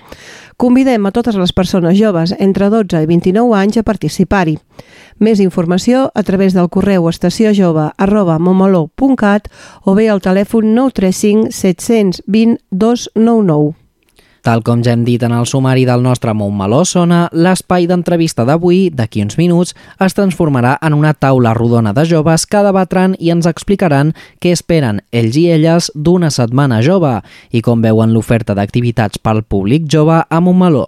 [0.55, 4.55] Convidem a totes les persones joves entre 12 i 29 anys a participar-hi.
[5.19, 9.47] Més informació a través del correu estaciojove arroba momoló.cat
[9.85, 13.75] o bé al telèfon 935 720 299.
[14.45, 18.91] Tal com ja hem dit en el sumari del nostre Montmeló Sona, l'espai d'entrevista d'avui,
[18.93, 23.49] d'aquí uns minuts, es transformarà en una taula rodona de joves que debatran i ens
[23.49, 27.15] explicaran què esperen ells i elles d'una setmana jove
[27.49, 30.85] i com veuen l'oferta d'activitats pel públic jove a Montmeló.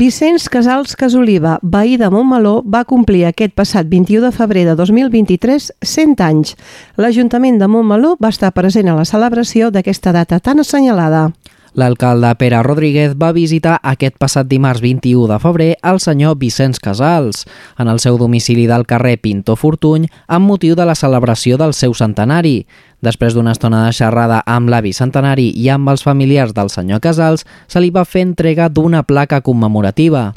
[0.00, 5.66] Vicenç Casals Casoliva, veí de Montmeló, va complir aquest passat 21 de febrer de 2023
[5.84, 6.54] 100 anys.
[6.96, 11.26] L'Ajuntament de Montmeló va estar present a la celebració d'aquesta data tan assenyalada.
[11.78, 17.44] L'alcalde Pere Rodríguez va visitar aquest passat dimarts 21 de febrer el senyor Vicenç Casals
[17.78, 21.94] en el seu domicili del carrer Pinto Fortuny amb motiu de la celebració del seu
[21.94, 22.64] centenari.
[23.00, 27.46] Després d'una estona de xerrada amb l'avi centenari i amb els familiars del senyor Casals,
[27.66, 30.30] se li va fer entrega d'una placa commemorativa.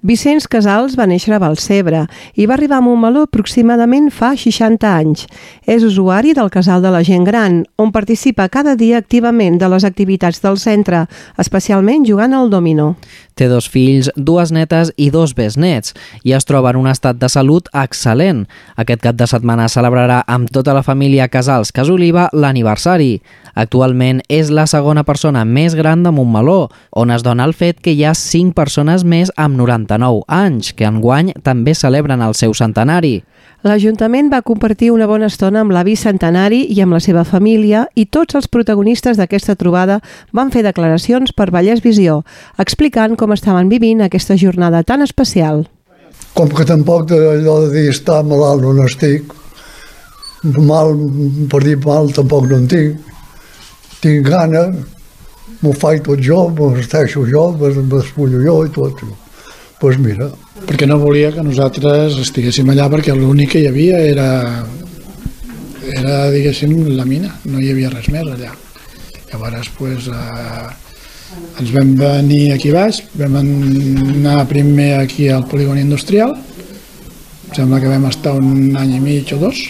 [0.00, 5.26] Vicenç Casals va néixer a Balcebre i va arribar a Montmeló aproximadament fa 60 anys.
[5.68, 9.84] És usuari del Casal de la Gent Gran, on participa cada dia activament de les
[9.84, 11.04] activitats del centre,
[11.36, 12.94] especialment jugant al dominó.
[13.36, 17.28] Té dos fills, dues netes i dos besnets i es troba en un estat de
[17.28, 18.46] salut excel·lent.
[18.76, 21.72] Aquest cap de setmana celebrarà amb tota la família Casals
[22.10, 23.20] Casoliva l'aniversari.
[23.54, 27.92] Actualment és la segona persona més gran de Montmeló, on es dona el fet que
[27.92, 33.22] hi ha 5 persones més amb 99 anys, que enguany també celebren el seu centenari.
[33.62, 38.06] L'Ajuntament va compartir una bona estona amb l'avi centenari i amb la seva família i
[38.06, 40.00] tots els protagonistes d'aquesta trobada
[40.32, 42.22] van fer declaracions per Vallès Visió,
[42.58, 45.66] explicant com estaven vivint aquesta jornada tan especial.
[46.34, 49.24] Com que tampoc de- allò de dir estar malalt no n'estic,
[50.42, 50.94] mal,
[51.50, 53.08] per dir mal tampoc no en tinc.
[54.00, 54.66] Tinc gana,
[55.60, 59.00] m'ho faig tot jo, m'ho vesteixo jo, m'espullo jo i tot.
[59.00, 59.26] Doncs
[59.80, 60.26] pues mira,
[60.68, 64.28] perquè no volia que nosaltres estiguéssim allà perquè l'únic que hi havia era
[65.90, 68.52] era, diguéssim, la mina, no hi havia res més allà.
[69.30, 70.68] Llavors, pues, eh,
[71.60, 77.90] ens vam venir aquí baix, vam anar primer aquí al polígon industrial, em sembla que
[77.90, 79.62] vam estar un any i mig o dos,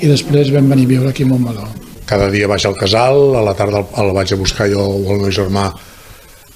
[0.00, 1.68] i després vam venir a viure aquí a Montmeló.
[2.10, 5.14] Cada dia vaig al casal, a la tarda el, el vaig a buscar jo o
[5.14, 5.70] el meu germà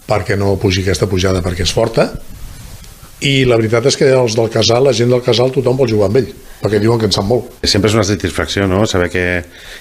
[0.09, 2.11] perquè no pugi aquesta pujada perquè és forta
[3.24, 6.11] i la veritat és que els del casal, la gent del casal, tothom vol jugar
[6.11, 6.33] amb ell
[6.64, 7.50] perquè diuen que en sap molt.
[7.61, 9.24] Sempre és una satisfacció, no?, saber que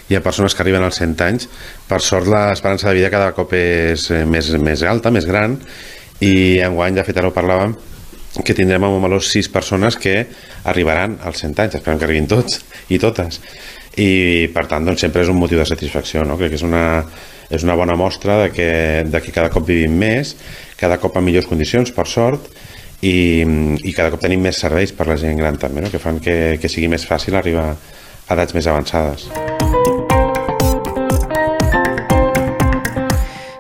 [0.10, 1.48] hi ha persones que arriben als 100 anys.
[1.88, 5.56] Per sort, l'esperança de vida cada cop és eh, més, més alta, més gran,
[6.20, 7.78] i enguany, de fet, ara ho parlàvem,
[8.42, 10.26] que tindrem a Montmeló sis persones que
[10.66, 13.40] arribaran als 100 anys, esperem que arribin tots i totes.
[13.94, 16.40] I, per tant, doncs, sempre és un motiu de satisfacció, no?
[16.40, 17.04] Crec que és una,
[17.54, 18.70] és una bona mostra de que,
[19.06, 20.34] de que cada cop vivim més,
[20.80, 22.50] cada cop en millors condicions, per sort,
[23.06, 23.44] i,
[23.84, 25.94] i cada cop tenim més serveis per la gent gran també, no?
[25.94, 29.30] que fan que, que sigui més fàcil arribar a edats més avançades.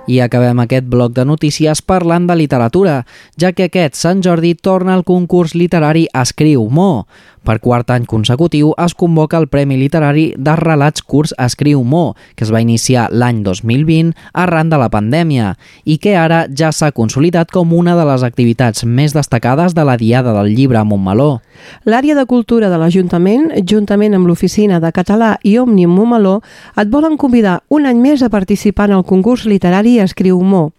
[0.05, 3.03] I acabem aquest bloc de notícies parlant de literatura,
[3.39, 7.05] ja que aquest Sant Jordi torna al concurs literari Escriu Mo.
[7.43, 12.45] Per quart any consecutiu es convoca el Premi Literari de Relats Curts Escriu Mo, que
[12.45, 17.51] es va iniciar l'any 2020 arran de la pandèmia i que ara ja s'ha consolidat
[17.51, 21.41] com una de les activitats més destacades de la Diada del Llibre a Montmeló.
[21.83, 26.39] L'àrea de cultura de l'Ajuntament, juntament amb l'Oficina de Català i Òmnium Montmeló,
[26.79, 30.69] et volen convidar un any més a participar en el concurs literari Escriu Mo.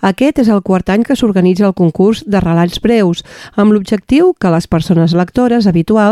[0.00, 4.54] Aquest és el quart any que s'organitza el concurs de relats breus, amb l'objectiu que
[4.54, 6.11] les persones lectores habituals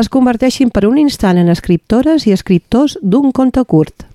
[0.00, 4.06] es converteixin per un instant en escriptores i escriptors d'un conte curt.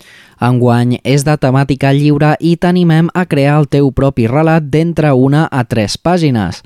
[0.43, 5.47] Enguany és de temàtica lliure i t'animem a crear el teu propi relat d'entre una
[5.51, 6.63] a tres pàgines.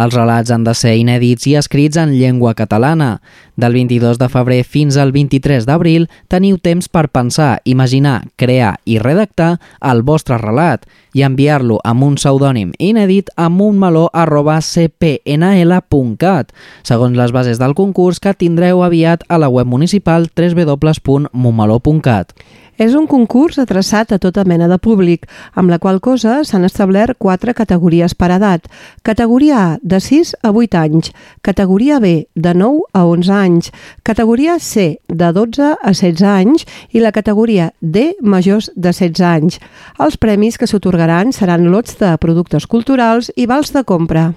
[0.00, 3.20] Els relats han de ser inèdits i escrits en llengua catalana.
[3.60, 8.96] Del 22 de febrer fins al 23 d'abril teniu temps per pensar, imaginar, crear i
[8.98, 16.52] redactar el vostre relat i enviar-lo amb un pseudònim inèdit a montmeló.cpnl.cat
[16.86, 22.32] segons les bases del concurs que tindreu aviat a la web municipal www.montmeló.cat.
[22.80, 27.18] És un concurs adreçat a tota mena de públic, amb la qual cosa s'han establert
[27.20, 28.70] quatre categories per edat.
[29.04, 31.10] Categoria A, de 6 a 8 anys.
[31.44, 33.70] Categoria B, de 9 a 11 anys.
[34.02, 36.64] Categoria C, de 12 a 16 anys.
[36.96, 39.60] I la categoria D, majors de 16 anys.
[40.00, 44.30] Els premis que s'otorgaran seran lots de productes culturals i vals de compra.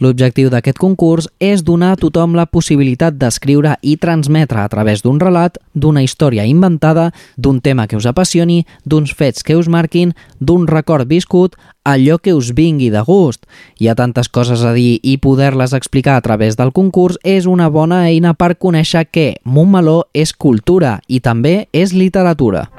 [0.00, 5.20] L'objectiu d'aquest concurs és donar a tothom la possibilitat d'escriure i transmetre a través d'un
[5.20, 10.66] relat, d'una història inventada, d'un tema que us apassioni, d'uns fets que us marquin, d'un
[10.66, 13.44] record viscut, allò que us vingui de gust.
[13.76, 17.68] Hi ha tantes coses a dir i poder-les explicar a través del concurs és una
[17.68, 22.70] bona eina per conèixer que Montmeló és cultura i també és literatura.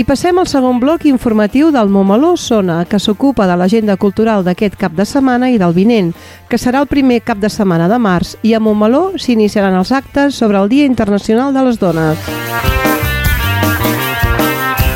[0.00, 4.78] I passem al segon bloc informatiu del Montmeló Sona, que s'ocupa de l'agenda cultural d'aquest
[4.80, 6.14] cap de setmana i del vinent,
[6.48, 10.40] que serà el primer cap de setmana de març, i a Montmeló s'iniciaran els actes
[10.40, 12.16] sobre el Dia Internacional de les Dones.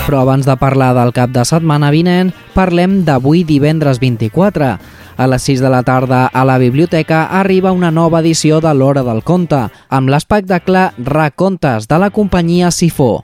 [0.07, 4.75] Però abans de parlar del cap de setmana vinent, parlem d'avui divendres 24.
[5.21, 9.05] A les 6 de la tarda a la biblioteca arriba una nova edició de l'Hora
[9.05, 13.19] del Conte, amb l'espectacle Racontes de la companyia Sifó.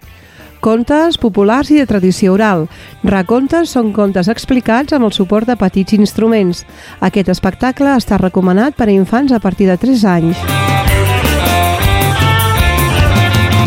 [0.60, 2.66] Contes populars i de tradició oral.
[3.00, 6.66] Racontes són contes explicats amb el suport de petits instruments.
[7.00, 10.89] Aquest espectacle està recomanat per a infants a partir de 3 anys.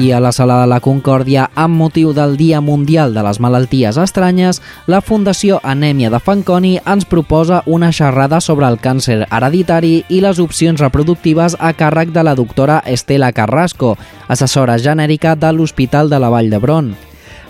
[0.03, 3.95] I a la Sala de la Concòrdia, amb motiu del Dia Mundial de les Malalties
[3.95, 4.59] Estranyes,
[4.91, 10.41] la Fundació Anèmia de Fanconi ens proposa una xerrada sobre el càncer hereditari i les
[10.43, 13.95] opcions reproductives a càrrec de la doctora Estela Carrasco,
[14.27, 16.91] assessora genèrica de l'Hospital de la Vall d'Hebron.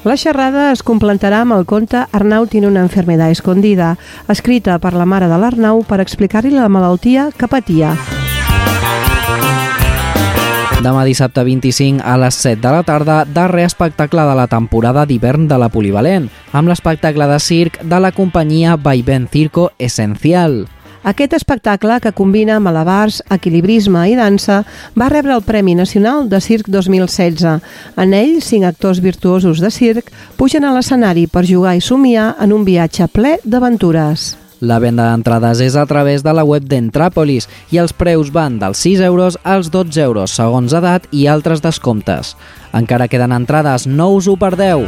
[0.06, 3.96] La xerrada es complementarà amb el conte Arnau tiene una enfermedad escondida,
[4.30, 7.96] escrita per la mare de l'Arnau per explicar-li la malaltia que patia.
[10.82, 15.48] Demà dissabte 25 a les 7 de la tarda, darrer espectacle de la temporada d'hivern
[15.48, 20.66] de la Polivalent, amb l'espectacle de circ de la companyia Vaivén Circo Essencial.
[21.04, 24.62] Aquest espectacle, que combina malabars, equilibrisme i dansa,
[24.96, 27.44] va rebre el Premi Nacional de Circ 2016.
[28.00, 32.56] En ell, cinc actors virtuosos de circ pugen a l'escenari per jugar i somiar en
[32.56, 34.43] un viatge ple d'aventures.
[34.64, 38.80] La venda d'entrades és a través de la web d'Entràpolis i els preus van dels
[38.86, 42.38] 6 euros als 12 euros segons edat i altres descomptes.
[42.72, 44.88] Encara queden entrades, no us ho perdeu!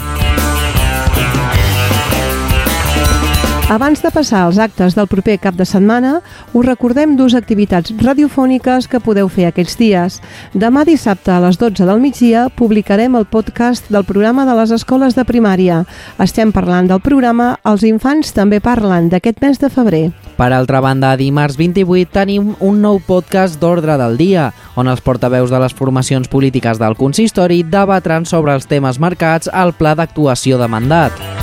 [3.66, 6.20] Abans de passar als actes del proper cap de setmana,
[6.54, 10.18] us recordem dues activitats radiofòniques que podeu fer aquests dies.
[10.54, 15.18] Demà dissabte a les 12 del migdia publicarem el podcast del programa de les escoles
[15.18, 15.80] de primària.
[16.22, 20.04] Estem parlant del programa Els infants també parlen d'aquest mes de febrer.
[20.38, 25.50] Per altra banda, dimarts 28 tenim un nou podcast d'ordre del dia, on els portaveus
[25.50, 30.70] de les formacions polítiques del consistori debatran sobre els temes marcats al pla d'actuació de
[30.70, 31.35] mandat.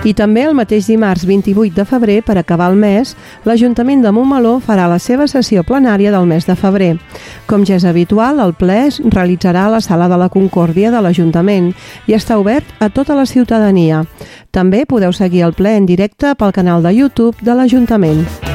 [0.00, 3.12] I també el mateix dimarts 28 de febrer, per acabar el mes,
[3.44, 6.94] l'Ajuntament de Montmeló farà la seva sessió plenària del mes de febrer.
[7.44, 11.04] Com ja és habitual, el ple es realitzarà a la Sala de la Concòrdia de
[11.04, 11.74] l'Ajuntament
[12.08, 14.06] i està obert a tota la ciutadania.
[14.50, 18.49] També podeu seguir el ple en directe pel canal de YouTube de l'Ajuntament.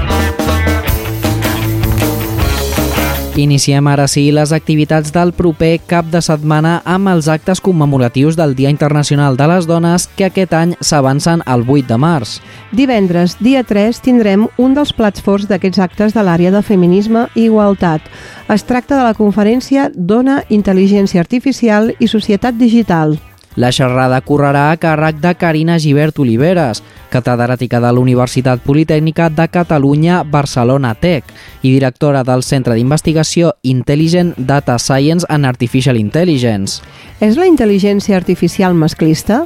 [3.36, 8.55] Iniciem ara sí les activitats del proper cap de setmana amb els actes commemoratius del
[8.55, 12.38] Dia Internacional de les Dones que aquest any s'avancen al 8 de març.
[12.71, 17.49] Divendres, dia 3, tindrem un dels plats forts d'aquests actes de l'àrea de feminisme i
[17.49, 18.07] igualtat.
[18.47, 23.19] Es tracta de la conferència Dona, Intel·ligència Artificial i Societat Digital.
[23.56, 26.82] La xerrada correrà a càrrec de Carina Givert Oliveres,
[27.12, 31.30] catedràtica de la Universitat Politècnica de Catalunya Barcelona Tech
[31.62, 36.82] i directora del Centre d'Investigació Intelligent Data Science and Artificial Intelligence.
[37.24, 39.45] És la intel·ligència artificial masclista?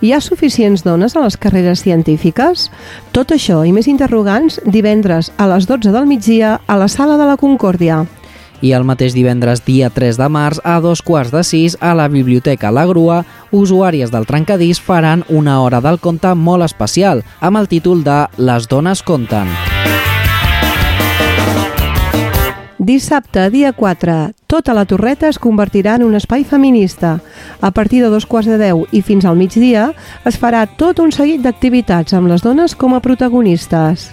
[0.00, 2.70] Hi ha suficients dones a les carreres científiques?
[3.12, 7.28] Tot això i més interrogants divendres a les 12 del migdia a la Sala de
[7.28, 8.06] la Concòrdia
[8.60, 12.08] i el mateix divendres dia 3 de març a dos quarts de sis a la
[12.08, 17.68] Biblioteca La Grua, usuàries del trencadís faran una hora del conte molt especial amb el
[17.68, 19.48] títol de Les dones conten.
[22.80, 27.18] Dissabte, dia 4, tota la torreta es convertirà en un espai feminista.
[27.60, 29.90] A partir de dos quarts de deu i fins al migdia
[30.24, 34.08] es farà tot un seguit d'activitats amb les dones com a protagonistes.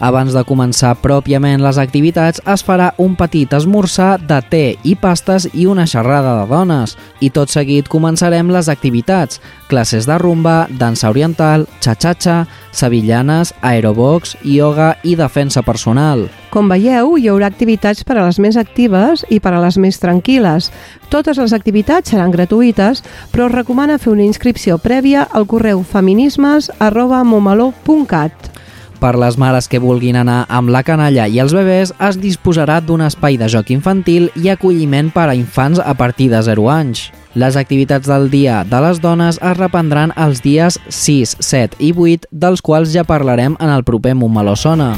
[0.00, 5.44] Abans de començar pròpiament les activitats, es farà un petit esmorzar de té i pastes
[5.52, 6.94] i una xerrada de dones.
[7.20, 14.94] I tot seguit començarem les activitats, classes de rumba, dansa oriental, xa-xa-xa, sevillanes, aerobox, ioga
[15.04, 16.30] i defensa personal.
[16.48, 20.00] Com veieu, hi haurà activitats per a les més actives i per a les més
[20.00, 20.70] tranquil·les.
[21.12, 26.72] Totes les activitats seran gratuïtes, però es recomana fer una inscripció prèvia al correu feminismes
[26.80, 28.59] arroba momaló.cat.
[29.00, 33.00] Per les mares que vulguin anar amb la canalla i els bebès, es disposarà d'un
[33.06, 37.06] espai de joc infantil i acolliment per a infants a partir de 0 anys.
[37.32, 42.28] Les activitats del Dia de les Dones es reprendran els dies 6, 7 i 8,
[42.30, 44.92] dels quals ja parlarem en el proper Montmeló Sona.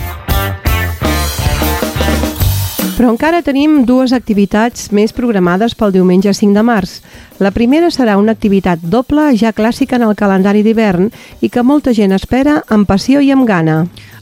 [2.93, 6.99] Però encara tenim dues activitats més programades pel diumenge 5 de març.
[7.40, 11.09] La primera serà una activitat doble ja clàssica en el calendari d'hivern
[11.40, 13.78] i que molta gent espera amb passió i amb gana.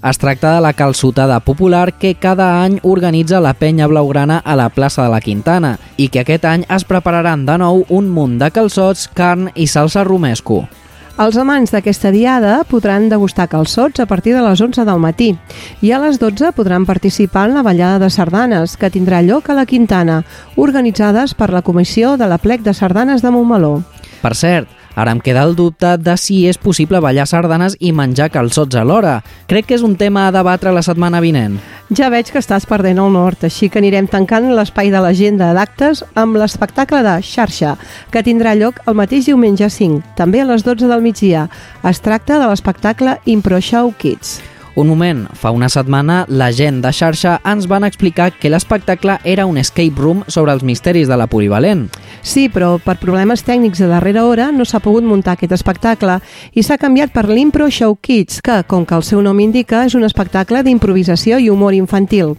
[0.06, 4.68] Es tracta de la calçotada popular que cada any organitza la penya blaugrana a la
[4.70, 8.52] plaça de la Quintana i que aquest any es prepararan de nou un munt de
[8.54, 10.62] calçots, carn i salsa romesco.
[11.18, 15.32] Els amants d'aquesta diada podran degustar calçots a partir de les 11 del matí
[15.82, 19.58] i a les 12 podran participar en la ballada de sardanes que tindrà lloc a
[19.58, 20.22] la Quintana,
[20.56, 23.82] organitzades per la Comissió de la Plec de Sardanes de Montmeló.
[24.22, 28.30] Per cert, ara em queda el dubte de si és possible ballar sardanes i menjar
[28.34, 29.20] calçots alhora.
[29.46, 31.58] Crec que és un tema a debatre la setmana vinent.
[31.90, 36.04] Ja veig que estàs perdent el nord, així que anirem tancant l'espai de l'agenda d'actes
[36.14, 37.74] amb l'espectacle de Xarxa,
[38.10, 41.48] que tindrà lloc el mateix diumenge 5, també a les 12 del migdia.
[41.82, 44.38] Es tracta de l'espectacle Impro Show Kids.
[44.76, 49.46] Un moment, fa una setmana la gent de xarxa ens van explicar que l'espectacle era
[49.46, 51.88] un escape room sobre els misteris de la polivalent.
[52.22, 56.20] Sí, però per problemes tècnics de darrera hora no s'ha pogut muntar aquest espectacle
[56.54, 59.96] i s'ha canviat per l'Impro Show Kids, que, com que el seu nom indica, és
[59.98, 62.36] un espectacle d'improvisació i humor infantil.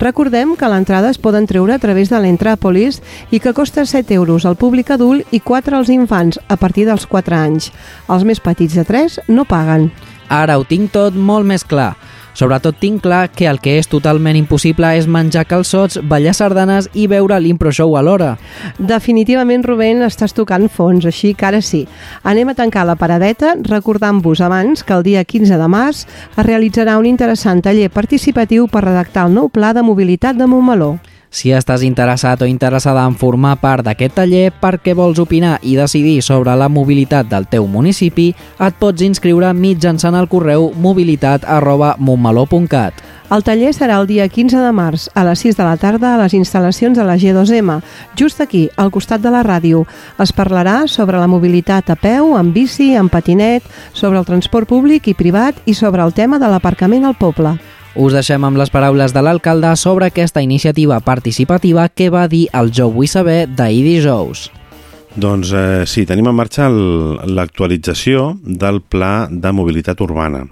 [0.00, 4.48] Recordem que l'entrada es poden treure a través de l'Entràpolis i que costa 7 euros
[4.48, 7.70] al públic adult i 4 als infants a partir dels 4 anys.
[8.08, 9.90] Els més petits de 3 no paguen.
[10.28, 11.94] Ara ho tinc tot molt més clar.
[12.34, 17.06] Sobretot tinc clar que el que és totalment impossible és menjar calçots, ballar sardanes i
[17.06, 18.32] veure l'impro show alhora.
[18.78, 21.84] Definitivament, Rubén, estàs tocant fons, així que ara sí.
[22.26, 26.98] Anem a tancar la paradeta recordant-vos abans que el dia 15 de març es realitzarà
[26.98, 30.96] un interessant taller participatiu per redactar el nou pla de mobilitat de Montmeló.
[31.34, 36.20] Si estàs interessat o interessada en formar part d'aquest taller perquè vols opinar i decidir
[36.22, 38.28] sobre la mobilitat del teu municipi,
[38.62, 41.96] et pots inscriure mitjançant el correu mobilitat arroba.
[43.34, 46.22] El taller serà el dia 15 de març a les 6 de la tarda a
[46.22, 47.80] les instal·lacions de la G2M,
[48.14, 49.88] just aquí, al costat de la ràdio.
[50.22, 55.10] Es parlarà sobre la mobilitat a peu, en bici, en patinet, sobre el transport públic
[55.10, 57.58] i privat i sobre el tema de l'aparcament al poble.
[57.94, 62.72] Us deixem amb les paraules de l'alcalde sobre aquesta iniciativa participativa que va dir al
[62.74, 64.48] Jo vull saber d'ahir dijous.
[65.14, 70.42] Doncs eh, sí, tenim en marxa el- l'actualització del Pla de Mobilitat Urbana,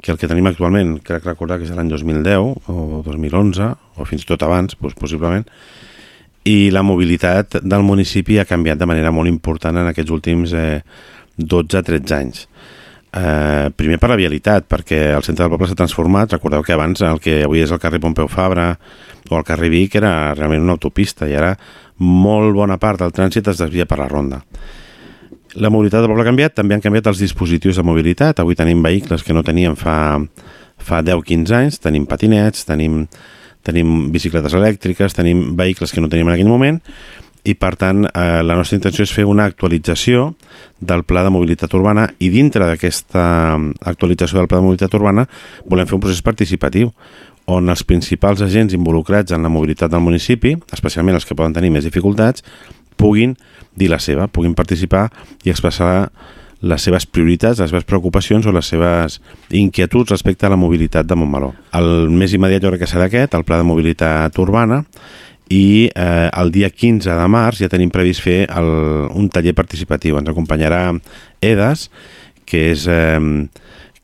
[0.00, 2.40] que el que tenim actualment, crec recordar que és l'any 2010
[2.72, 5.44] o 2011, o fins i tot abans, doncs, possiblement,
[6.48, 10.80] i la mobilitat del municipi ha canviat de manera molt important en aquests últims eh,
[11.36, 12.46] 12-13 anys.
[13.12, 16.30] Eh, primer per la vialitat, perquè el centre del poble s'ha transformat.
[16.36, 18.70] Recordeu que abans el que avui és el carrer Pompeu Fabra
[19.30, 21.56] o el carrer Vic era realment una autopista i ara
[21.98, 24.40] molt bona part del trànsit es desvia per la ronda.
[25.58, 28.38] La mobilitat del poble ha canviat, també han canviat els dispositius de mobilitat.
[28.38, 30.20] Avui tenim vehicles que no teníem fa,
[30.78, 33.08] fa 10-15 anys, tenim patinets, tenim,
[33.66, 36.78] tenim bicicletes elèctriques, tenim vehicles que no teníem en aquell moment
[37.44, 40.34] i per tant eh, la nostra intenció és fer una actualització
[40.80, 43.24] del pla de mobilitat urbana i dintre d'aquesta
[43.80, 45.26] actualització del pla de mobilitat urbana
[45.64, 46.92] volem fer un procés participatiu
[47.50, 51.72] on els principals agents involucrats en la mobilitat del municipi, especialment els que poden tenir
[51.74, 52.44] més dificultats,
[53.00, 53.34] puguin
[53.74, 55.08] dir la seva, puguin participar
[55.44, 56.10] i expressar
[56.60, 59.20] les seves prioritats, les seves preocupacions o les seves
[59.56, 61.54] inquietuds respecte a la mobilitat de Montmeló.
[61.72, 64.82] El més immediat jo crec que serà aquest, el pla de mobilitat urbana,
[65.50, 68.70] i eh, el dia 15 de març ja tenim previst fer el,
[69.18, 70.16] un taller participatiu.
[70.20, 70.84] Ens acompanyarà
[71.42, 71.88] EDAS,
[72.46, 73.18] que és, eh,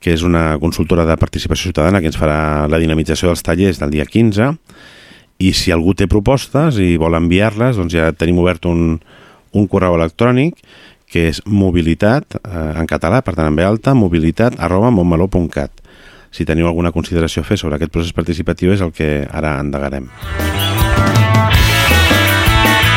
[0.03, 3.94] que és una consultora de participació ciutadana que ens farà la dinamització dels tallers del
[3.94, 4.51] dia 15
[5.38, 8.99] i si algú té propostes i vol enviar-les, doncs ja tenim obert un,
[9.55, 10.59] un correu electrònic
[11.07, 15.84] que és mobilitat, eh, en català, per tant en ve alta, mobilitat arroba montmeló.cat.
[16.34, 20.11] Si teniu alguna consideració a fer sobre aquest procés participatiu és el que ara endegarem.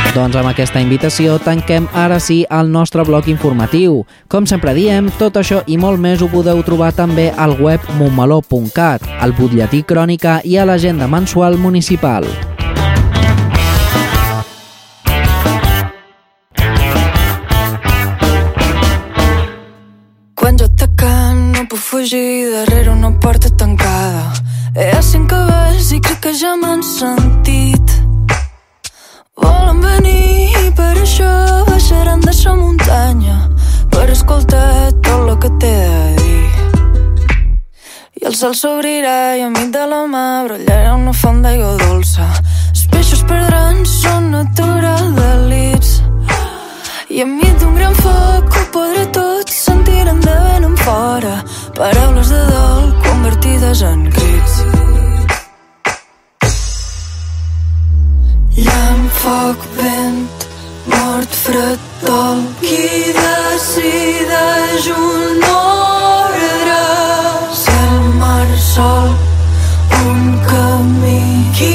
[0.09, 3.99] Doncs amb aquesta invitació tanquem ara sí el nostre bloc informatiu.
[4.27, 9.05] Com sempre diem, tot això i molt més ho podeu trobar també al web montmeló.cat,
[9.21, 12.25] al butlletí crònica i a l'agenda mensual municipal.
[20.33, 24.31] Quan jo atacant no puc fugir darrere una porta tancada.
[24.73, 28.08] He a cinc cabells i crec que ja m'han sentit.
[29.41, 31.29] Volen venir i per això
[31.69, 33.37] baixaran de sa muntanya
[33.91, 36.43] per escoltar tot el que té a dir.
[38.19, 42.27] I el sol s'obrirà i enmig de la mà brollarà una font d'aigua dolça.
[42.71, 45.99] Els peixos perdran son natural d'elits.
[47.09, 51.39] I enmig d'un gran foc ho podré tot sentir en de vent en fora
[51.79, 54.58] paraules de dol convertides en crits
[58.55, 60.47] llamp, foc, vent,
[60.85, 66.81] mort, fred, dol qui decideix un ordre
[67.63, 69.11] cel, mar, sol
[70.05, 71.21] un camí
[71.57, 71.73] qui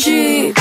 [0.00, 0.54] fugir.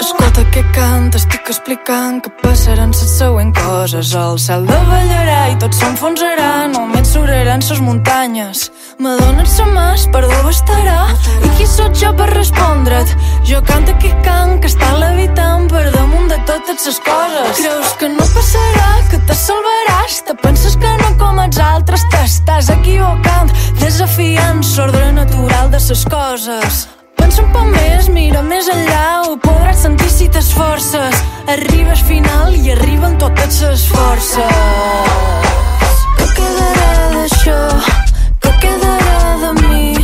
[0.00, 4.14] Escolta què canta, estic explicant que passaran les següents coses.
[4.14, 8.70] El cel davallarà i tot s'enfonsarà, només s'obraran ses muntanyes.
[8.98, 11.06] M'adonen sa mà, es perdó bastarà.
[11.44, 13.14] I qui sóc jo per respondre't?
[13.46, 17.54] Jo canto que cant, que està levitant per damunt de totes les coses.
[17.60, 20.18] Creus que no passarà, que te salvaràs?
[20.26, 26.86] Te penses que no com els altres, t'estàs equivocant, desafiant l'ordre natural de les coses.
[27.16, 31.22] Pensa un poc més, mira més enllà, ho podràs sentir si t'esforces.
[31.56, 34.40] Arribes final i arriben totes les forces.
[36.18, 37.58] Què quedarà d'això?
[38.42, 39.96] Què quedarà de mi?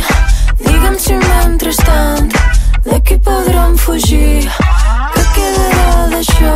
[0.63, 2.31] Digue'm si mentrestant
[2.87, 4.47] d'aquí podrem fugir.
[5.15, 6.55] Què quedarà d'això?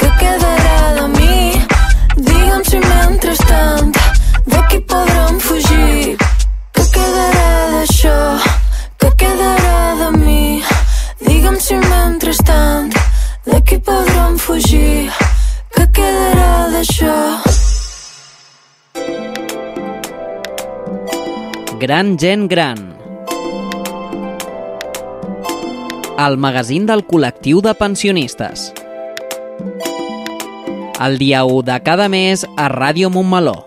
[0.00, 1.38] Què quedarà de mi?
[2.16, 3.94] Digue'm si mentrestant
[4.46, 6.16] d'aquí podrem fugir.
[6.74, 7.48] Què quedarà
[7.78, 8.53] d'això?
[9.24, 10.60] Quedarà de mi?
[11.24, 12.90] Digue'm si mentrestant
[13.48, 15.08] d'aquí podrem fugir.
[15.72, 17.14] Què quedarà d'això?
[21.80, 22.82] Gran gent gran.
[26.20, 28.72] El magazín del col·lectiu de pensionistes.
[31.00, 33.62] El dia 1 de cada mes a Ràdio Montmeló.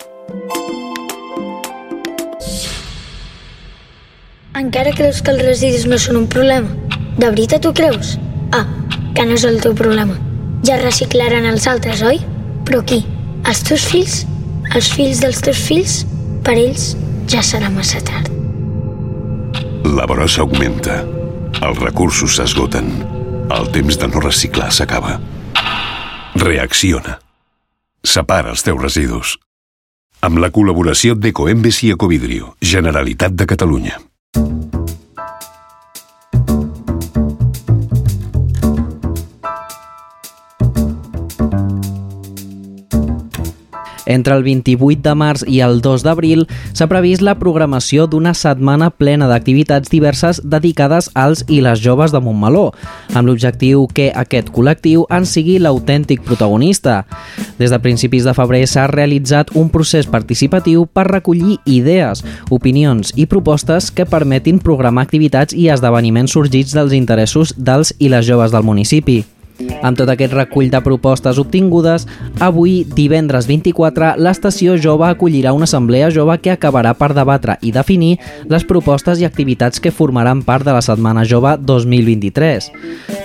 [4.58, 6.72] Encara creus que els residus no són un problema?
[7.22, 8.16] De veritat ho creus?
[8.58, 8.64] Ah,
[9.14, 10.16] que no és el teu problema.
[10.66, 12.18] Ja reciclaran els altres, oi?
[12.66, 13.03] Però qui?
[13.45, 14.16] Els teus fills?
[14.74, 15.99] Els fills dels teus fills?
[16.41, 16.88] Per ells
[17.30, 18.34] ja serà massa tard.
[19.86, 21.03] La brossa augmenta.
[21.62, 22.89] Els recursos s'esgoten.
[23.53, 25.20] El temps de no reciclar s'acaba.
[26.34, 27.20] Reacciona.
[28.01, 29.38] Separa els teus residus.
[30.26, 34.07] Amb la col·laboració d'Ecoembes i Ecovidrio, Generalitat de Catalunya.
[44.08, 48.89] Entre el 28 de març i el 2 d'abril s'ha previst la programació d'una setmana
[48.89, 52.72] plena d'activitats diverses dedicades als i les joves de Montmeló,
[53.14, 57.03] amb l'objectiu que aquest col·lectiu en sigui l'autèntic protagonista.
[57.60, 63.28] Des de principis de febrer s'ha realitzat un procés participatiu per recollir idees, opinions i
[63.28, 68.64] propostes que permetin programar activitats i esdeveniments sorgits dels interessos dels i les joves del
[68.64, 69.26] municipi.
[69.58, 72.05] Amb tot aquest recull de propostes obtingudes,
[72.43, 78.18] avui, divendres 24, l'Estació Jove acollirà una assemblea jove que acabarà per debatre i definir
[78.49, 82.70] les propostes i activitats que formaran part de la Setmana Jove 2023.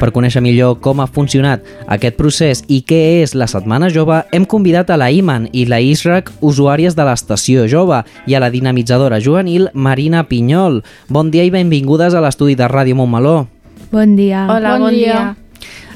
[0.00, 4.48] Per conèixer millor com ha funcionat aquest procés i què és la Setmana Jove, hem
[4.48, 9.20] convidat a la Iman i la Israq, usuàries de l'Estació Jove, i a la dinamitzadora
[9.20, 10.80] juvenil Marina Pinyol.
[11.12, 13.46] Bon dia i benvingudes a l'estudi de Ràdio Montmeló.
[13.92, 14.46] Bon dia.
[14.48, 15.34] Hola, bon, bon dia.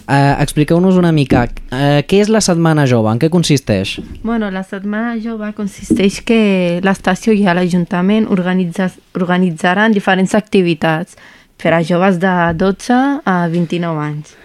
[0.09, 3.11] Eh, Expliqueu-nos una mica, eh, què és la Setmana Jove?
[3.11, 3.97] En què consisteix?
[4.23, 11.17] Bueno, la Setmana Jove consisteix que l'estació i l'Ajuntament organitza, organitzaran diferents activitats
[11.59, 14.37] per a joves de 12 a 29 anys.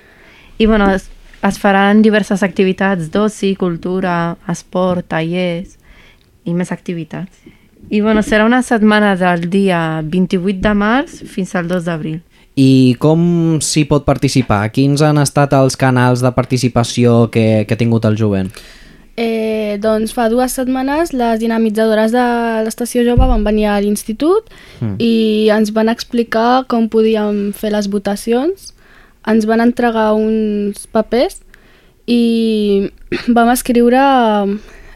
[0.57, 1.09] I bueno, es,
[1.43, 5.77] es faran diverses activitats d'oci, cultura, esport, tallers
[6.45, 7.37] i més activitats.
[7.89, 12.21] I bueno, serà una setmana del dia 28 de març fins al 2 d'abril.
[12.59, 14.65] I com s'hi pot participar?
[14.75, 18.51] Quins han estat els canals de participació que, que ha tingut el jovent?
[19.21, 22.23] Eh, doncs fa dues setmanes les dinamitzadores de
[22.65, 24.47] l'estació jove van venir a l'institut
[24.81, 24.95] Mm.
[24.97, 28.71] i ens van explicar com podíem fer les votacions.
[29.27, 31.41] Ens van entregar uns papers
[32.07, 32.89] i
[33.35, 34.01] vam escriure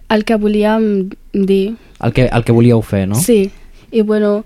[0.10, 1.76] el que volíem dir.
[2.02, 3.16] El que, el que volíeu fer, no?
[3.16, 3.52] Sí,
[3.92, 4.44] i bueno,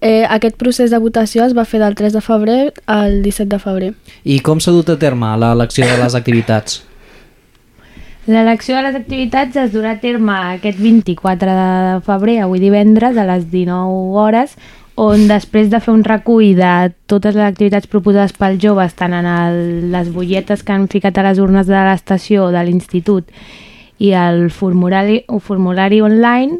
[0.00, 3.58] eh, aquest procés de votació es va fer del 3 de febrer al 17 de
[3.62, 3.92] febrer.
[4.24, 6.82] I com s'ha dut a terme l'elecció de les activitats?
[8.28, 13.24] L'elecció de les activitats es durà a terme aquest 24 de febrer, avui divendres, a
[13.24, 14.52] les 19 hores,
[14.98, 19.24] on després de fer un recull de totes les activitats proposades pels joves, tant en
[19.30, 19.58] el,
[19.94, 23.30] les butlletes que han ficat a les urnes de l'estació de l'institut
[23.98, 26.58] i el formulari, el formulari online,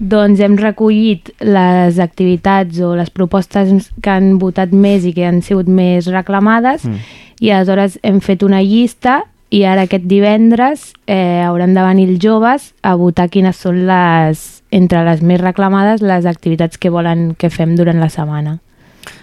[0.00, 5.42] doncs hem recollit les activitats o les propostes que han votat més i que han
[5.44, 6.96] sigut més reclamades Mm.
[7.40, 12.18] i aleshores hem fet una llista i ara aquest divendres eh, hauran de venir els
[12.22, 17.50] joves a votar quines són les, entre les més reclamades, les activitats que volen que
[17.50, 18.58] fem durant la setmana.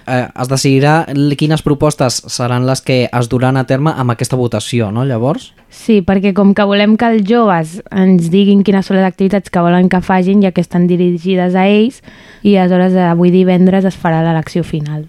[0.07, 0.93] Eh, es decidirà
[1.37, 5.03] quines propostes seran les que es duran a terme amb aquesta votació, no?
[5.05, 5.51] Llavors?
[5.69, 9.63] Sí, perquè com que volem que els joves ens diguin quines són les activitats que
[9.63, 12.01] volen que facin, ja que estan dirigides a ells,
[12.41, 15.05] i aleshores avui divendres es farà l'elecció final.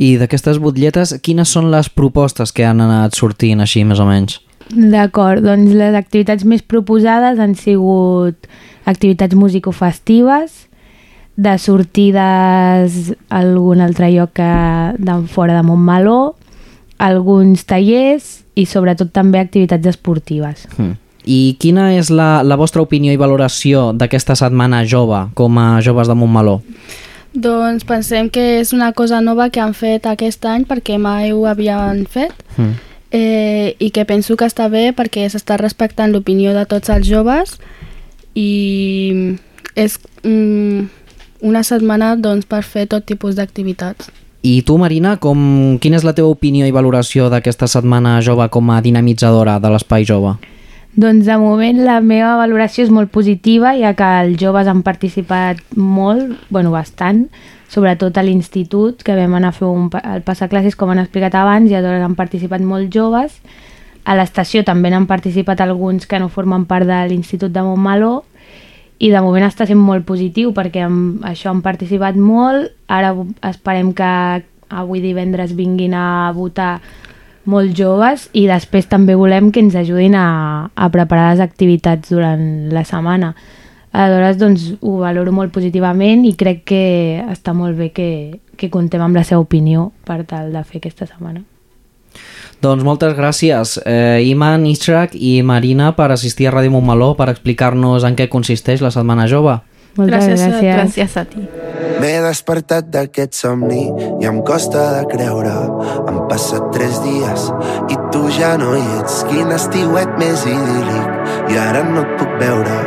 [0.00, 4.40] I d'aquestes butlletes, quines són les propostes que han anat sortint així, més o menys?
[4.70, 8.46] D'acord, doncs les activitats més proposades han sigut
[8.90, 10.66] activitats musicofestives,
[11.40, 14.50] de sortides a algun altre lloc que
[14.98, 16.34] de fora de Montmeló,
[17.00, 20.66] alguns tallers i sobretot també activitats esportives.
[20.76, 20.98] Mm.
[21.24, 26.08] I quina és la, la vostra opinió i valoració d'aquesta setmana jove com a joves
[26.08, 26.60] de Montmeló?
[27.32, 31.44] Doncs pensem que és una cosa nova que han fet aquest any perquè mai ho
[31.46, 32.72] havien fet Mm.
[33.12, 37.56] eh, i que penso que està bé perquè s'està respectant l'opinió de tots els joves
[38.34, 39.36] i
[39.76, 40.88] és mm,
[41.40, 44.10] una setmana doncs, per fer tot tipus d'activitats.
[44.42, 45.40] I tu, Marina, com,
[45.80, 50.06] quina és la teva opinió i valoració d'aquesta setmana jove com a dinamitzadora de l'espai
[50.08, 50.38] jove?
[50.96, 55.60] Doncs de moment la meva valoració és molt positiva, ja que els joves han participat
[55.76, 57.26] molt, bueno, bastant,
[57.70, 61.70] sobretot a l'institut, que vam anar a fer un, el passaclasses, com han explicat abans,
[61.70, 63.36] i aleshores han participat molts joves.
[64.08, 68.24] A l'estació també n'han participat alguns que no formen part de l'Institut de Montmeló,
[69.00, 73.14] i de moment està sent molt positiu perquè amb això han participat molt, ara
[73.48, 74.10] esperem que
[74.70, 76.78] avui divendres vinguin a votar
[77.50, 80.26] molt joves i després també volem que ens ajudin a,
[80.74, 82.44] a preparar les activitats durant
[82.74, 83.32] la setmana.
[83.90, 86.84] Aleshores, doncs, ho valoro molt positivament i crec que
[87.32, 88.10] està molt bé que,
[88.56, 91.42] que contem amb la seva opinió per tal de fer aquesta setmana.
[92.60, 98.04] Doncs moltes gràcies, eh, Iman, Ishrak i Marina, per assistir a Ràdio Montmeló per explicar-nos
[98.04, 99.60] en què consisteix la Setmana Jove.
[99.96, 100.76] Moltes gràcies, gràcies.
[100.76, 101.40] gràcies a ti.
[102.00, 103.82] M'he despertat d'aquest somni
[104.20, 105.52] i em costa de creure.
[106.06, 107.48] Han passat tres dies
[107.90, 109.24] i tu ja no hi ets.
[109.28, 112.78] Quin estiuet més idíl·lic i ara no et puc veure.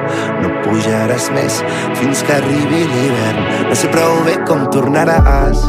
[0.41, 1.61] No pujaràs més
[1.99, 3.69] fins que arribi l'hivern.
[3.69, 5.61] No sé prou bé com tornaràs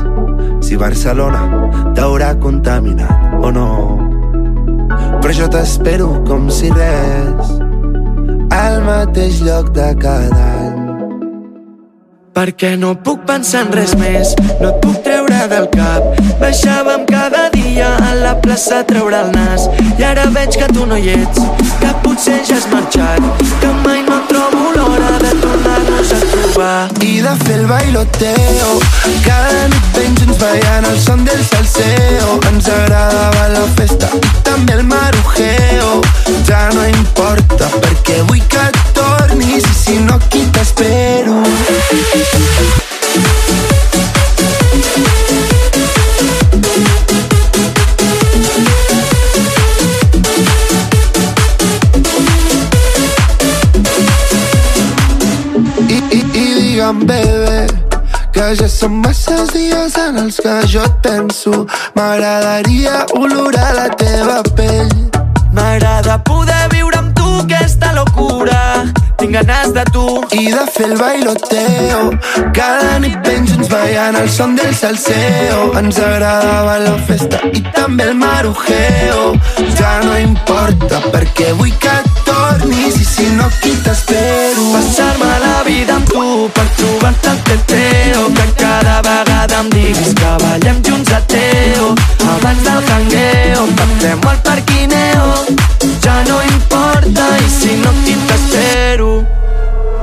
[0.64, 3.68] si Barcelona t'haurà contaminat o no.
[5.20, 7.50] Però jo t'espero com si res
[8.54, 10.78] al mateix lloc de cada any.
[12.34, 16.24] Perquè no puc pensar en res més, no et puc treure del cap.
[16.40, 20.88] Baixàvem cada dia a la plaça a treure el nas i ara veig que tu
[20.88, 21.44] no hi ets,
[21.82, 25.63] que potser ja has marxat, que mai no trobo l'hora de tornar-nos
[26.12, 26.88] a trobar.
[27.00, 28.70] I de fer el bailoteo,
[29.24, 32.38] cada nit junts ballant el son del salseo.
[32.50, 36.00] Ens agradava la festa i també el marujeo.
[36.48, 41.42] Ja no importa perquè vull que tornis i si no aquí t'espero.
[58.60, 61.64] ja són masses dies en els que jo et penso.
[61.96, 64.94] M'agradaria olorar la teva pell.
[65.56, 66.83] M'agrada poder viure
[69.42, 72.10] de tu i de fer el bailoteo.
[72.54, 75.72] Cada nit ben junts ballant el son del salseo.
[75.78, 79.34] Ens agradava la festa i també el marujeo.
[79.80, 81.96] Ja no importa perquè vull que
[82.28, 84.68] tornis i si no aquí t'espero.
[84.76, 88.28] Passar-me la vida amb tu per trobar-te el teteo.
[88.38, 91.90] Que cada vegada em diguis que ballem junts a Teo.
[92.36, 95.28] Abans del jangueo, que fem al parquineo.
[96.04, 99.24] Ja no importa i si no aquí t'espero.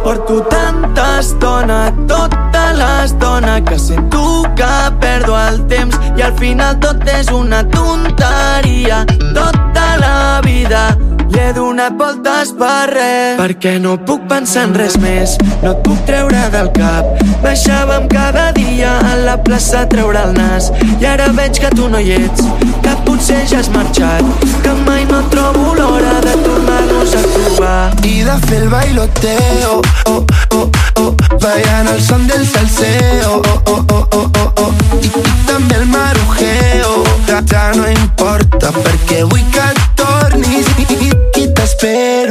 [0.04, 7.08] Porto tanta estona, tota l'estona que sento que perdo el temps i al final tot
[7.08, 9.06] és una tonteria.
[9.34, 10.98] Tota la vida
[11.32, 15.84] li he donat voltes per res perquè no puc pensar en res més, no et
[15.86, 17.22] puc treure del cap.
[17.46, 21.90] Baixàvem cada dia a la plaça a treure el nas i ara veig que tu
[21.94, 22.50] no hi ets,
[22.82, 26.71] que potser ja has marxat, que mai no trobo l'hora de tornar-nos
[27.02, 29.82] a trobar i de fer el bailoteo.
[30.06, 30.70] Oh, oh,
[31.02, 33.42] oh, ballant el son del salseo.
[33.42, 34.72] Oh, oh, oh, oh, oh, oh.
[35.02, 37.04] I, i també el marujeo.
[37.28, 42.31] Ja, ja no importa perquè vull que tornis i, i, i t'espero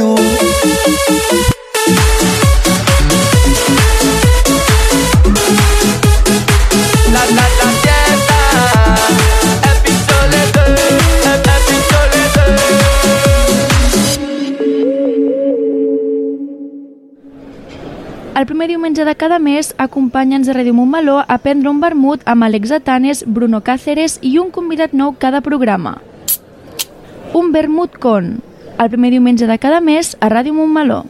[18.41, 22.41] El primer diumenge de cada mes, acompanya'ns a Ràdio Montmeló a prendre un vermut amb
[22.41, 25.99] Alex Atanes, Bruno Cáceres i un convidat nou cada programa.
[27.37, 28.31] Un vermut con,
[28.81, 31.03] el primer diumenge de cada mes a Ràdio Montmeló.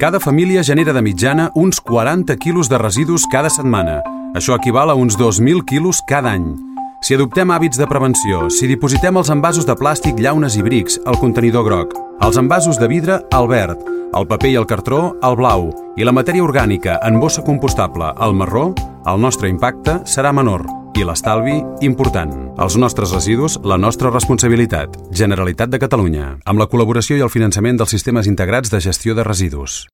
[0.00, 4.00] Cada família genera de mitjana uns 40 quilos de residus cada setmana.
[4.32, 6.67] Això equival a uns 2.000 quilos cada any.
[7.00, 11.18] Si adoptem hàbits de prevenció, si dipositem els envasos de plàstic, llaunes i brics al
[11.20, 11.94] contenidor groc,
[12.26, 13.84] els envasos de vidre al verd,
[14.18, 18.34] el paper i el cartró al blau i la matèria orgànica en bossa compostable al
[18.34, 18.72] marró,
[19.06, 20.66] el nostre impacte serà menor
[20.98, 22.32] i l'estalvi important.
[22.58, 24.98] Els nostres residus, la nostra responsabilitat.
[25.14, 29.24] Generalitat de Catalunya, amb la col·laboració i el finançament dels sistemes integrats de gestió de
[29.24, 29.84] residus.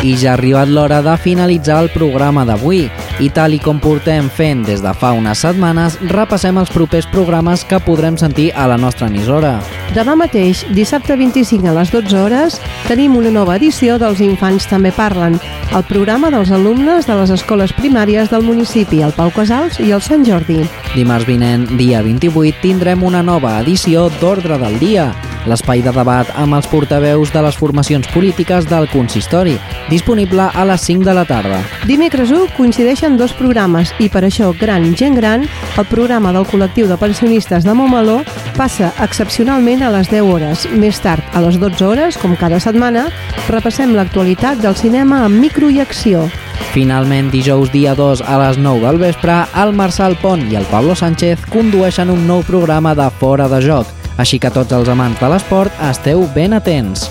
[0.00, 2.86] I ja ha arribat l'hora de finalitzar el programa d'avui.
[3.20, 7.66] I tal i com portem fent des de fa unes setmanes, repassem els propers programes
[7.68, 9.58] que podrem sentir a la nostra emissora.
[9.92, 12.56] Demà mateix, dissabte 25 a les 12 hores,
[12.88, 15.36] tenim una nova edició dels Infants també parlen,
[15.76, 20.00] el programa dels alumnes de les escoles primàries del municipi, el Pau Casals i el
[20.00, 20.62] Sant Jordi.
[20.94, 25.10] Dimarts vinent, dia 28, tindrem una nova edició d'Ordre del Dia,
[25.48, 29.56] l'espai de debat amb els portaveus de les formacions polítiques del consistori,
[29.90, 31.60] disponible a les 5 de la tarda.
[31.86, 35.44] Dimecres 1 coincideixen dos programes i per això Gran Gent Gran,
[35.76, 38.20] el programa del col·lectiu de pensionistes de Montmeló,
[38.56, 40.68] passa excepcionalment a les 10 hores.
[40.72, 43.08] Més tard, a les 12 hores, com cada setmana,
[43.50, 46.28] repassem l'actualitat del cinema amb micro i acció.
[46.70, 50.94] Finalment, dijous dia 2 a les 9 del vespre, el Marçal Pont i el Pablo
[50.94, 55.34] Sánchez condueixen un nou programa de Fora de Joc, així que tots els amants de
[55.34, 57.08] l'esport esteu ben atents.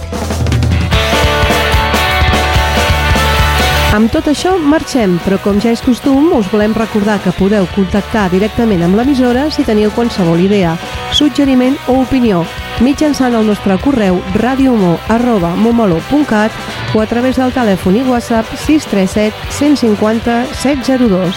[3.89, 8.27] Amb tot això marxem, però com ja és costum, us volem recordar que podeu contactar
[8.29, 10.75] directament amb l'emissora si teniu qualsevol idea,
[11.17, 12.43] suggeriment o opinió,
[12.85, 16.53] mitjançant el nostre correu radiomo.momolo.cat
[16.93, 21.33] o a través del telèfon i WhatsApp 637 150 702.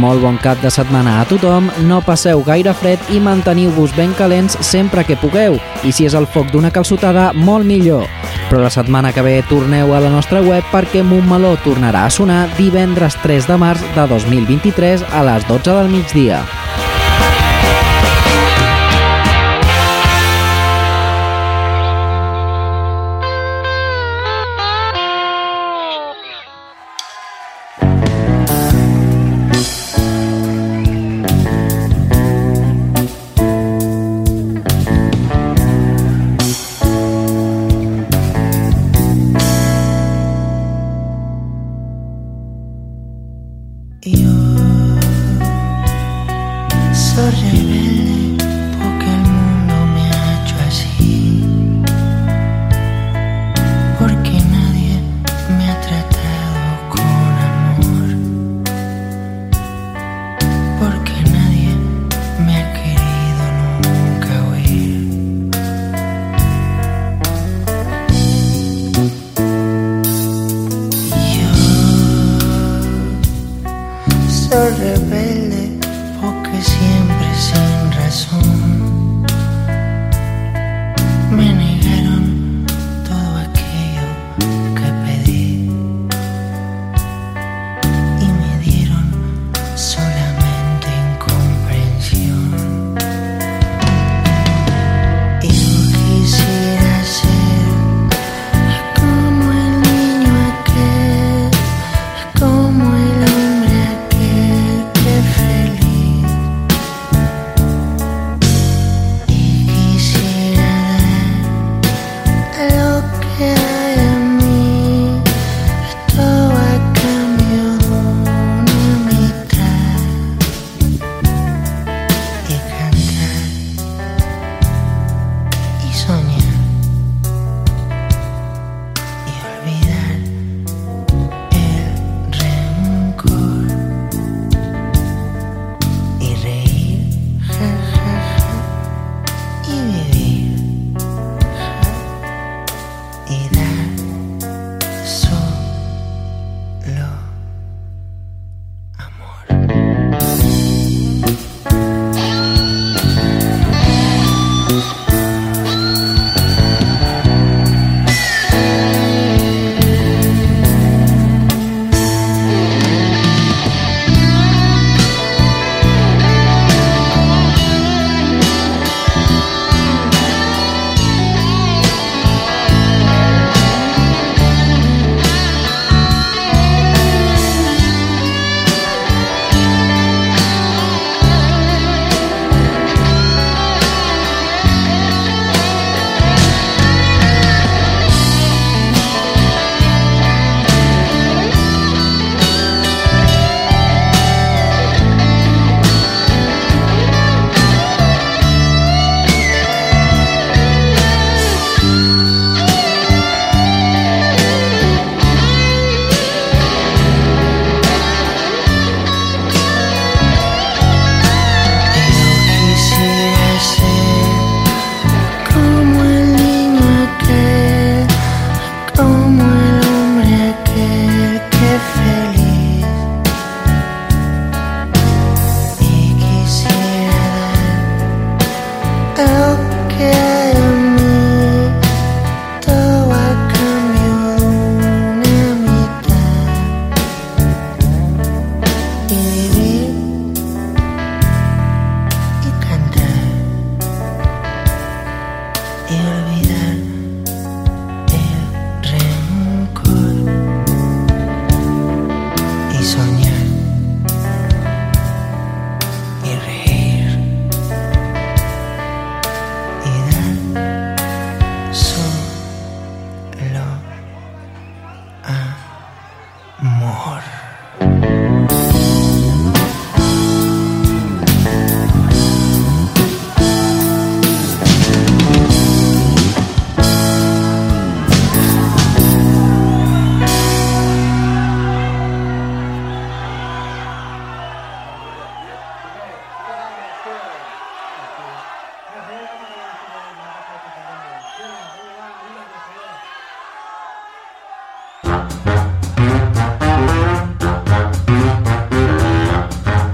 [0.00, 4.56] Molt bon cap de setmana a tothom, no passeu gaire fred i manteniu-vos ben calents
[4.64, 8.08] sempre que pugueu, i si és el foc d'una calçotada, molt millor.
[8.52, 12.42] Però la setmana que ve torneu a la nostra web perquè Montmeló tornarà a sonar
[12.58, 16.42] divendres 3 de març de 2023 a les 12 del migdia.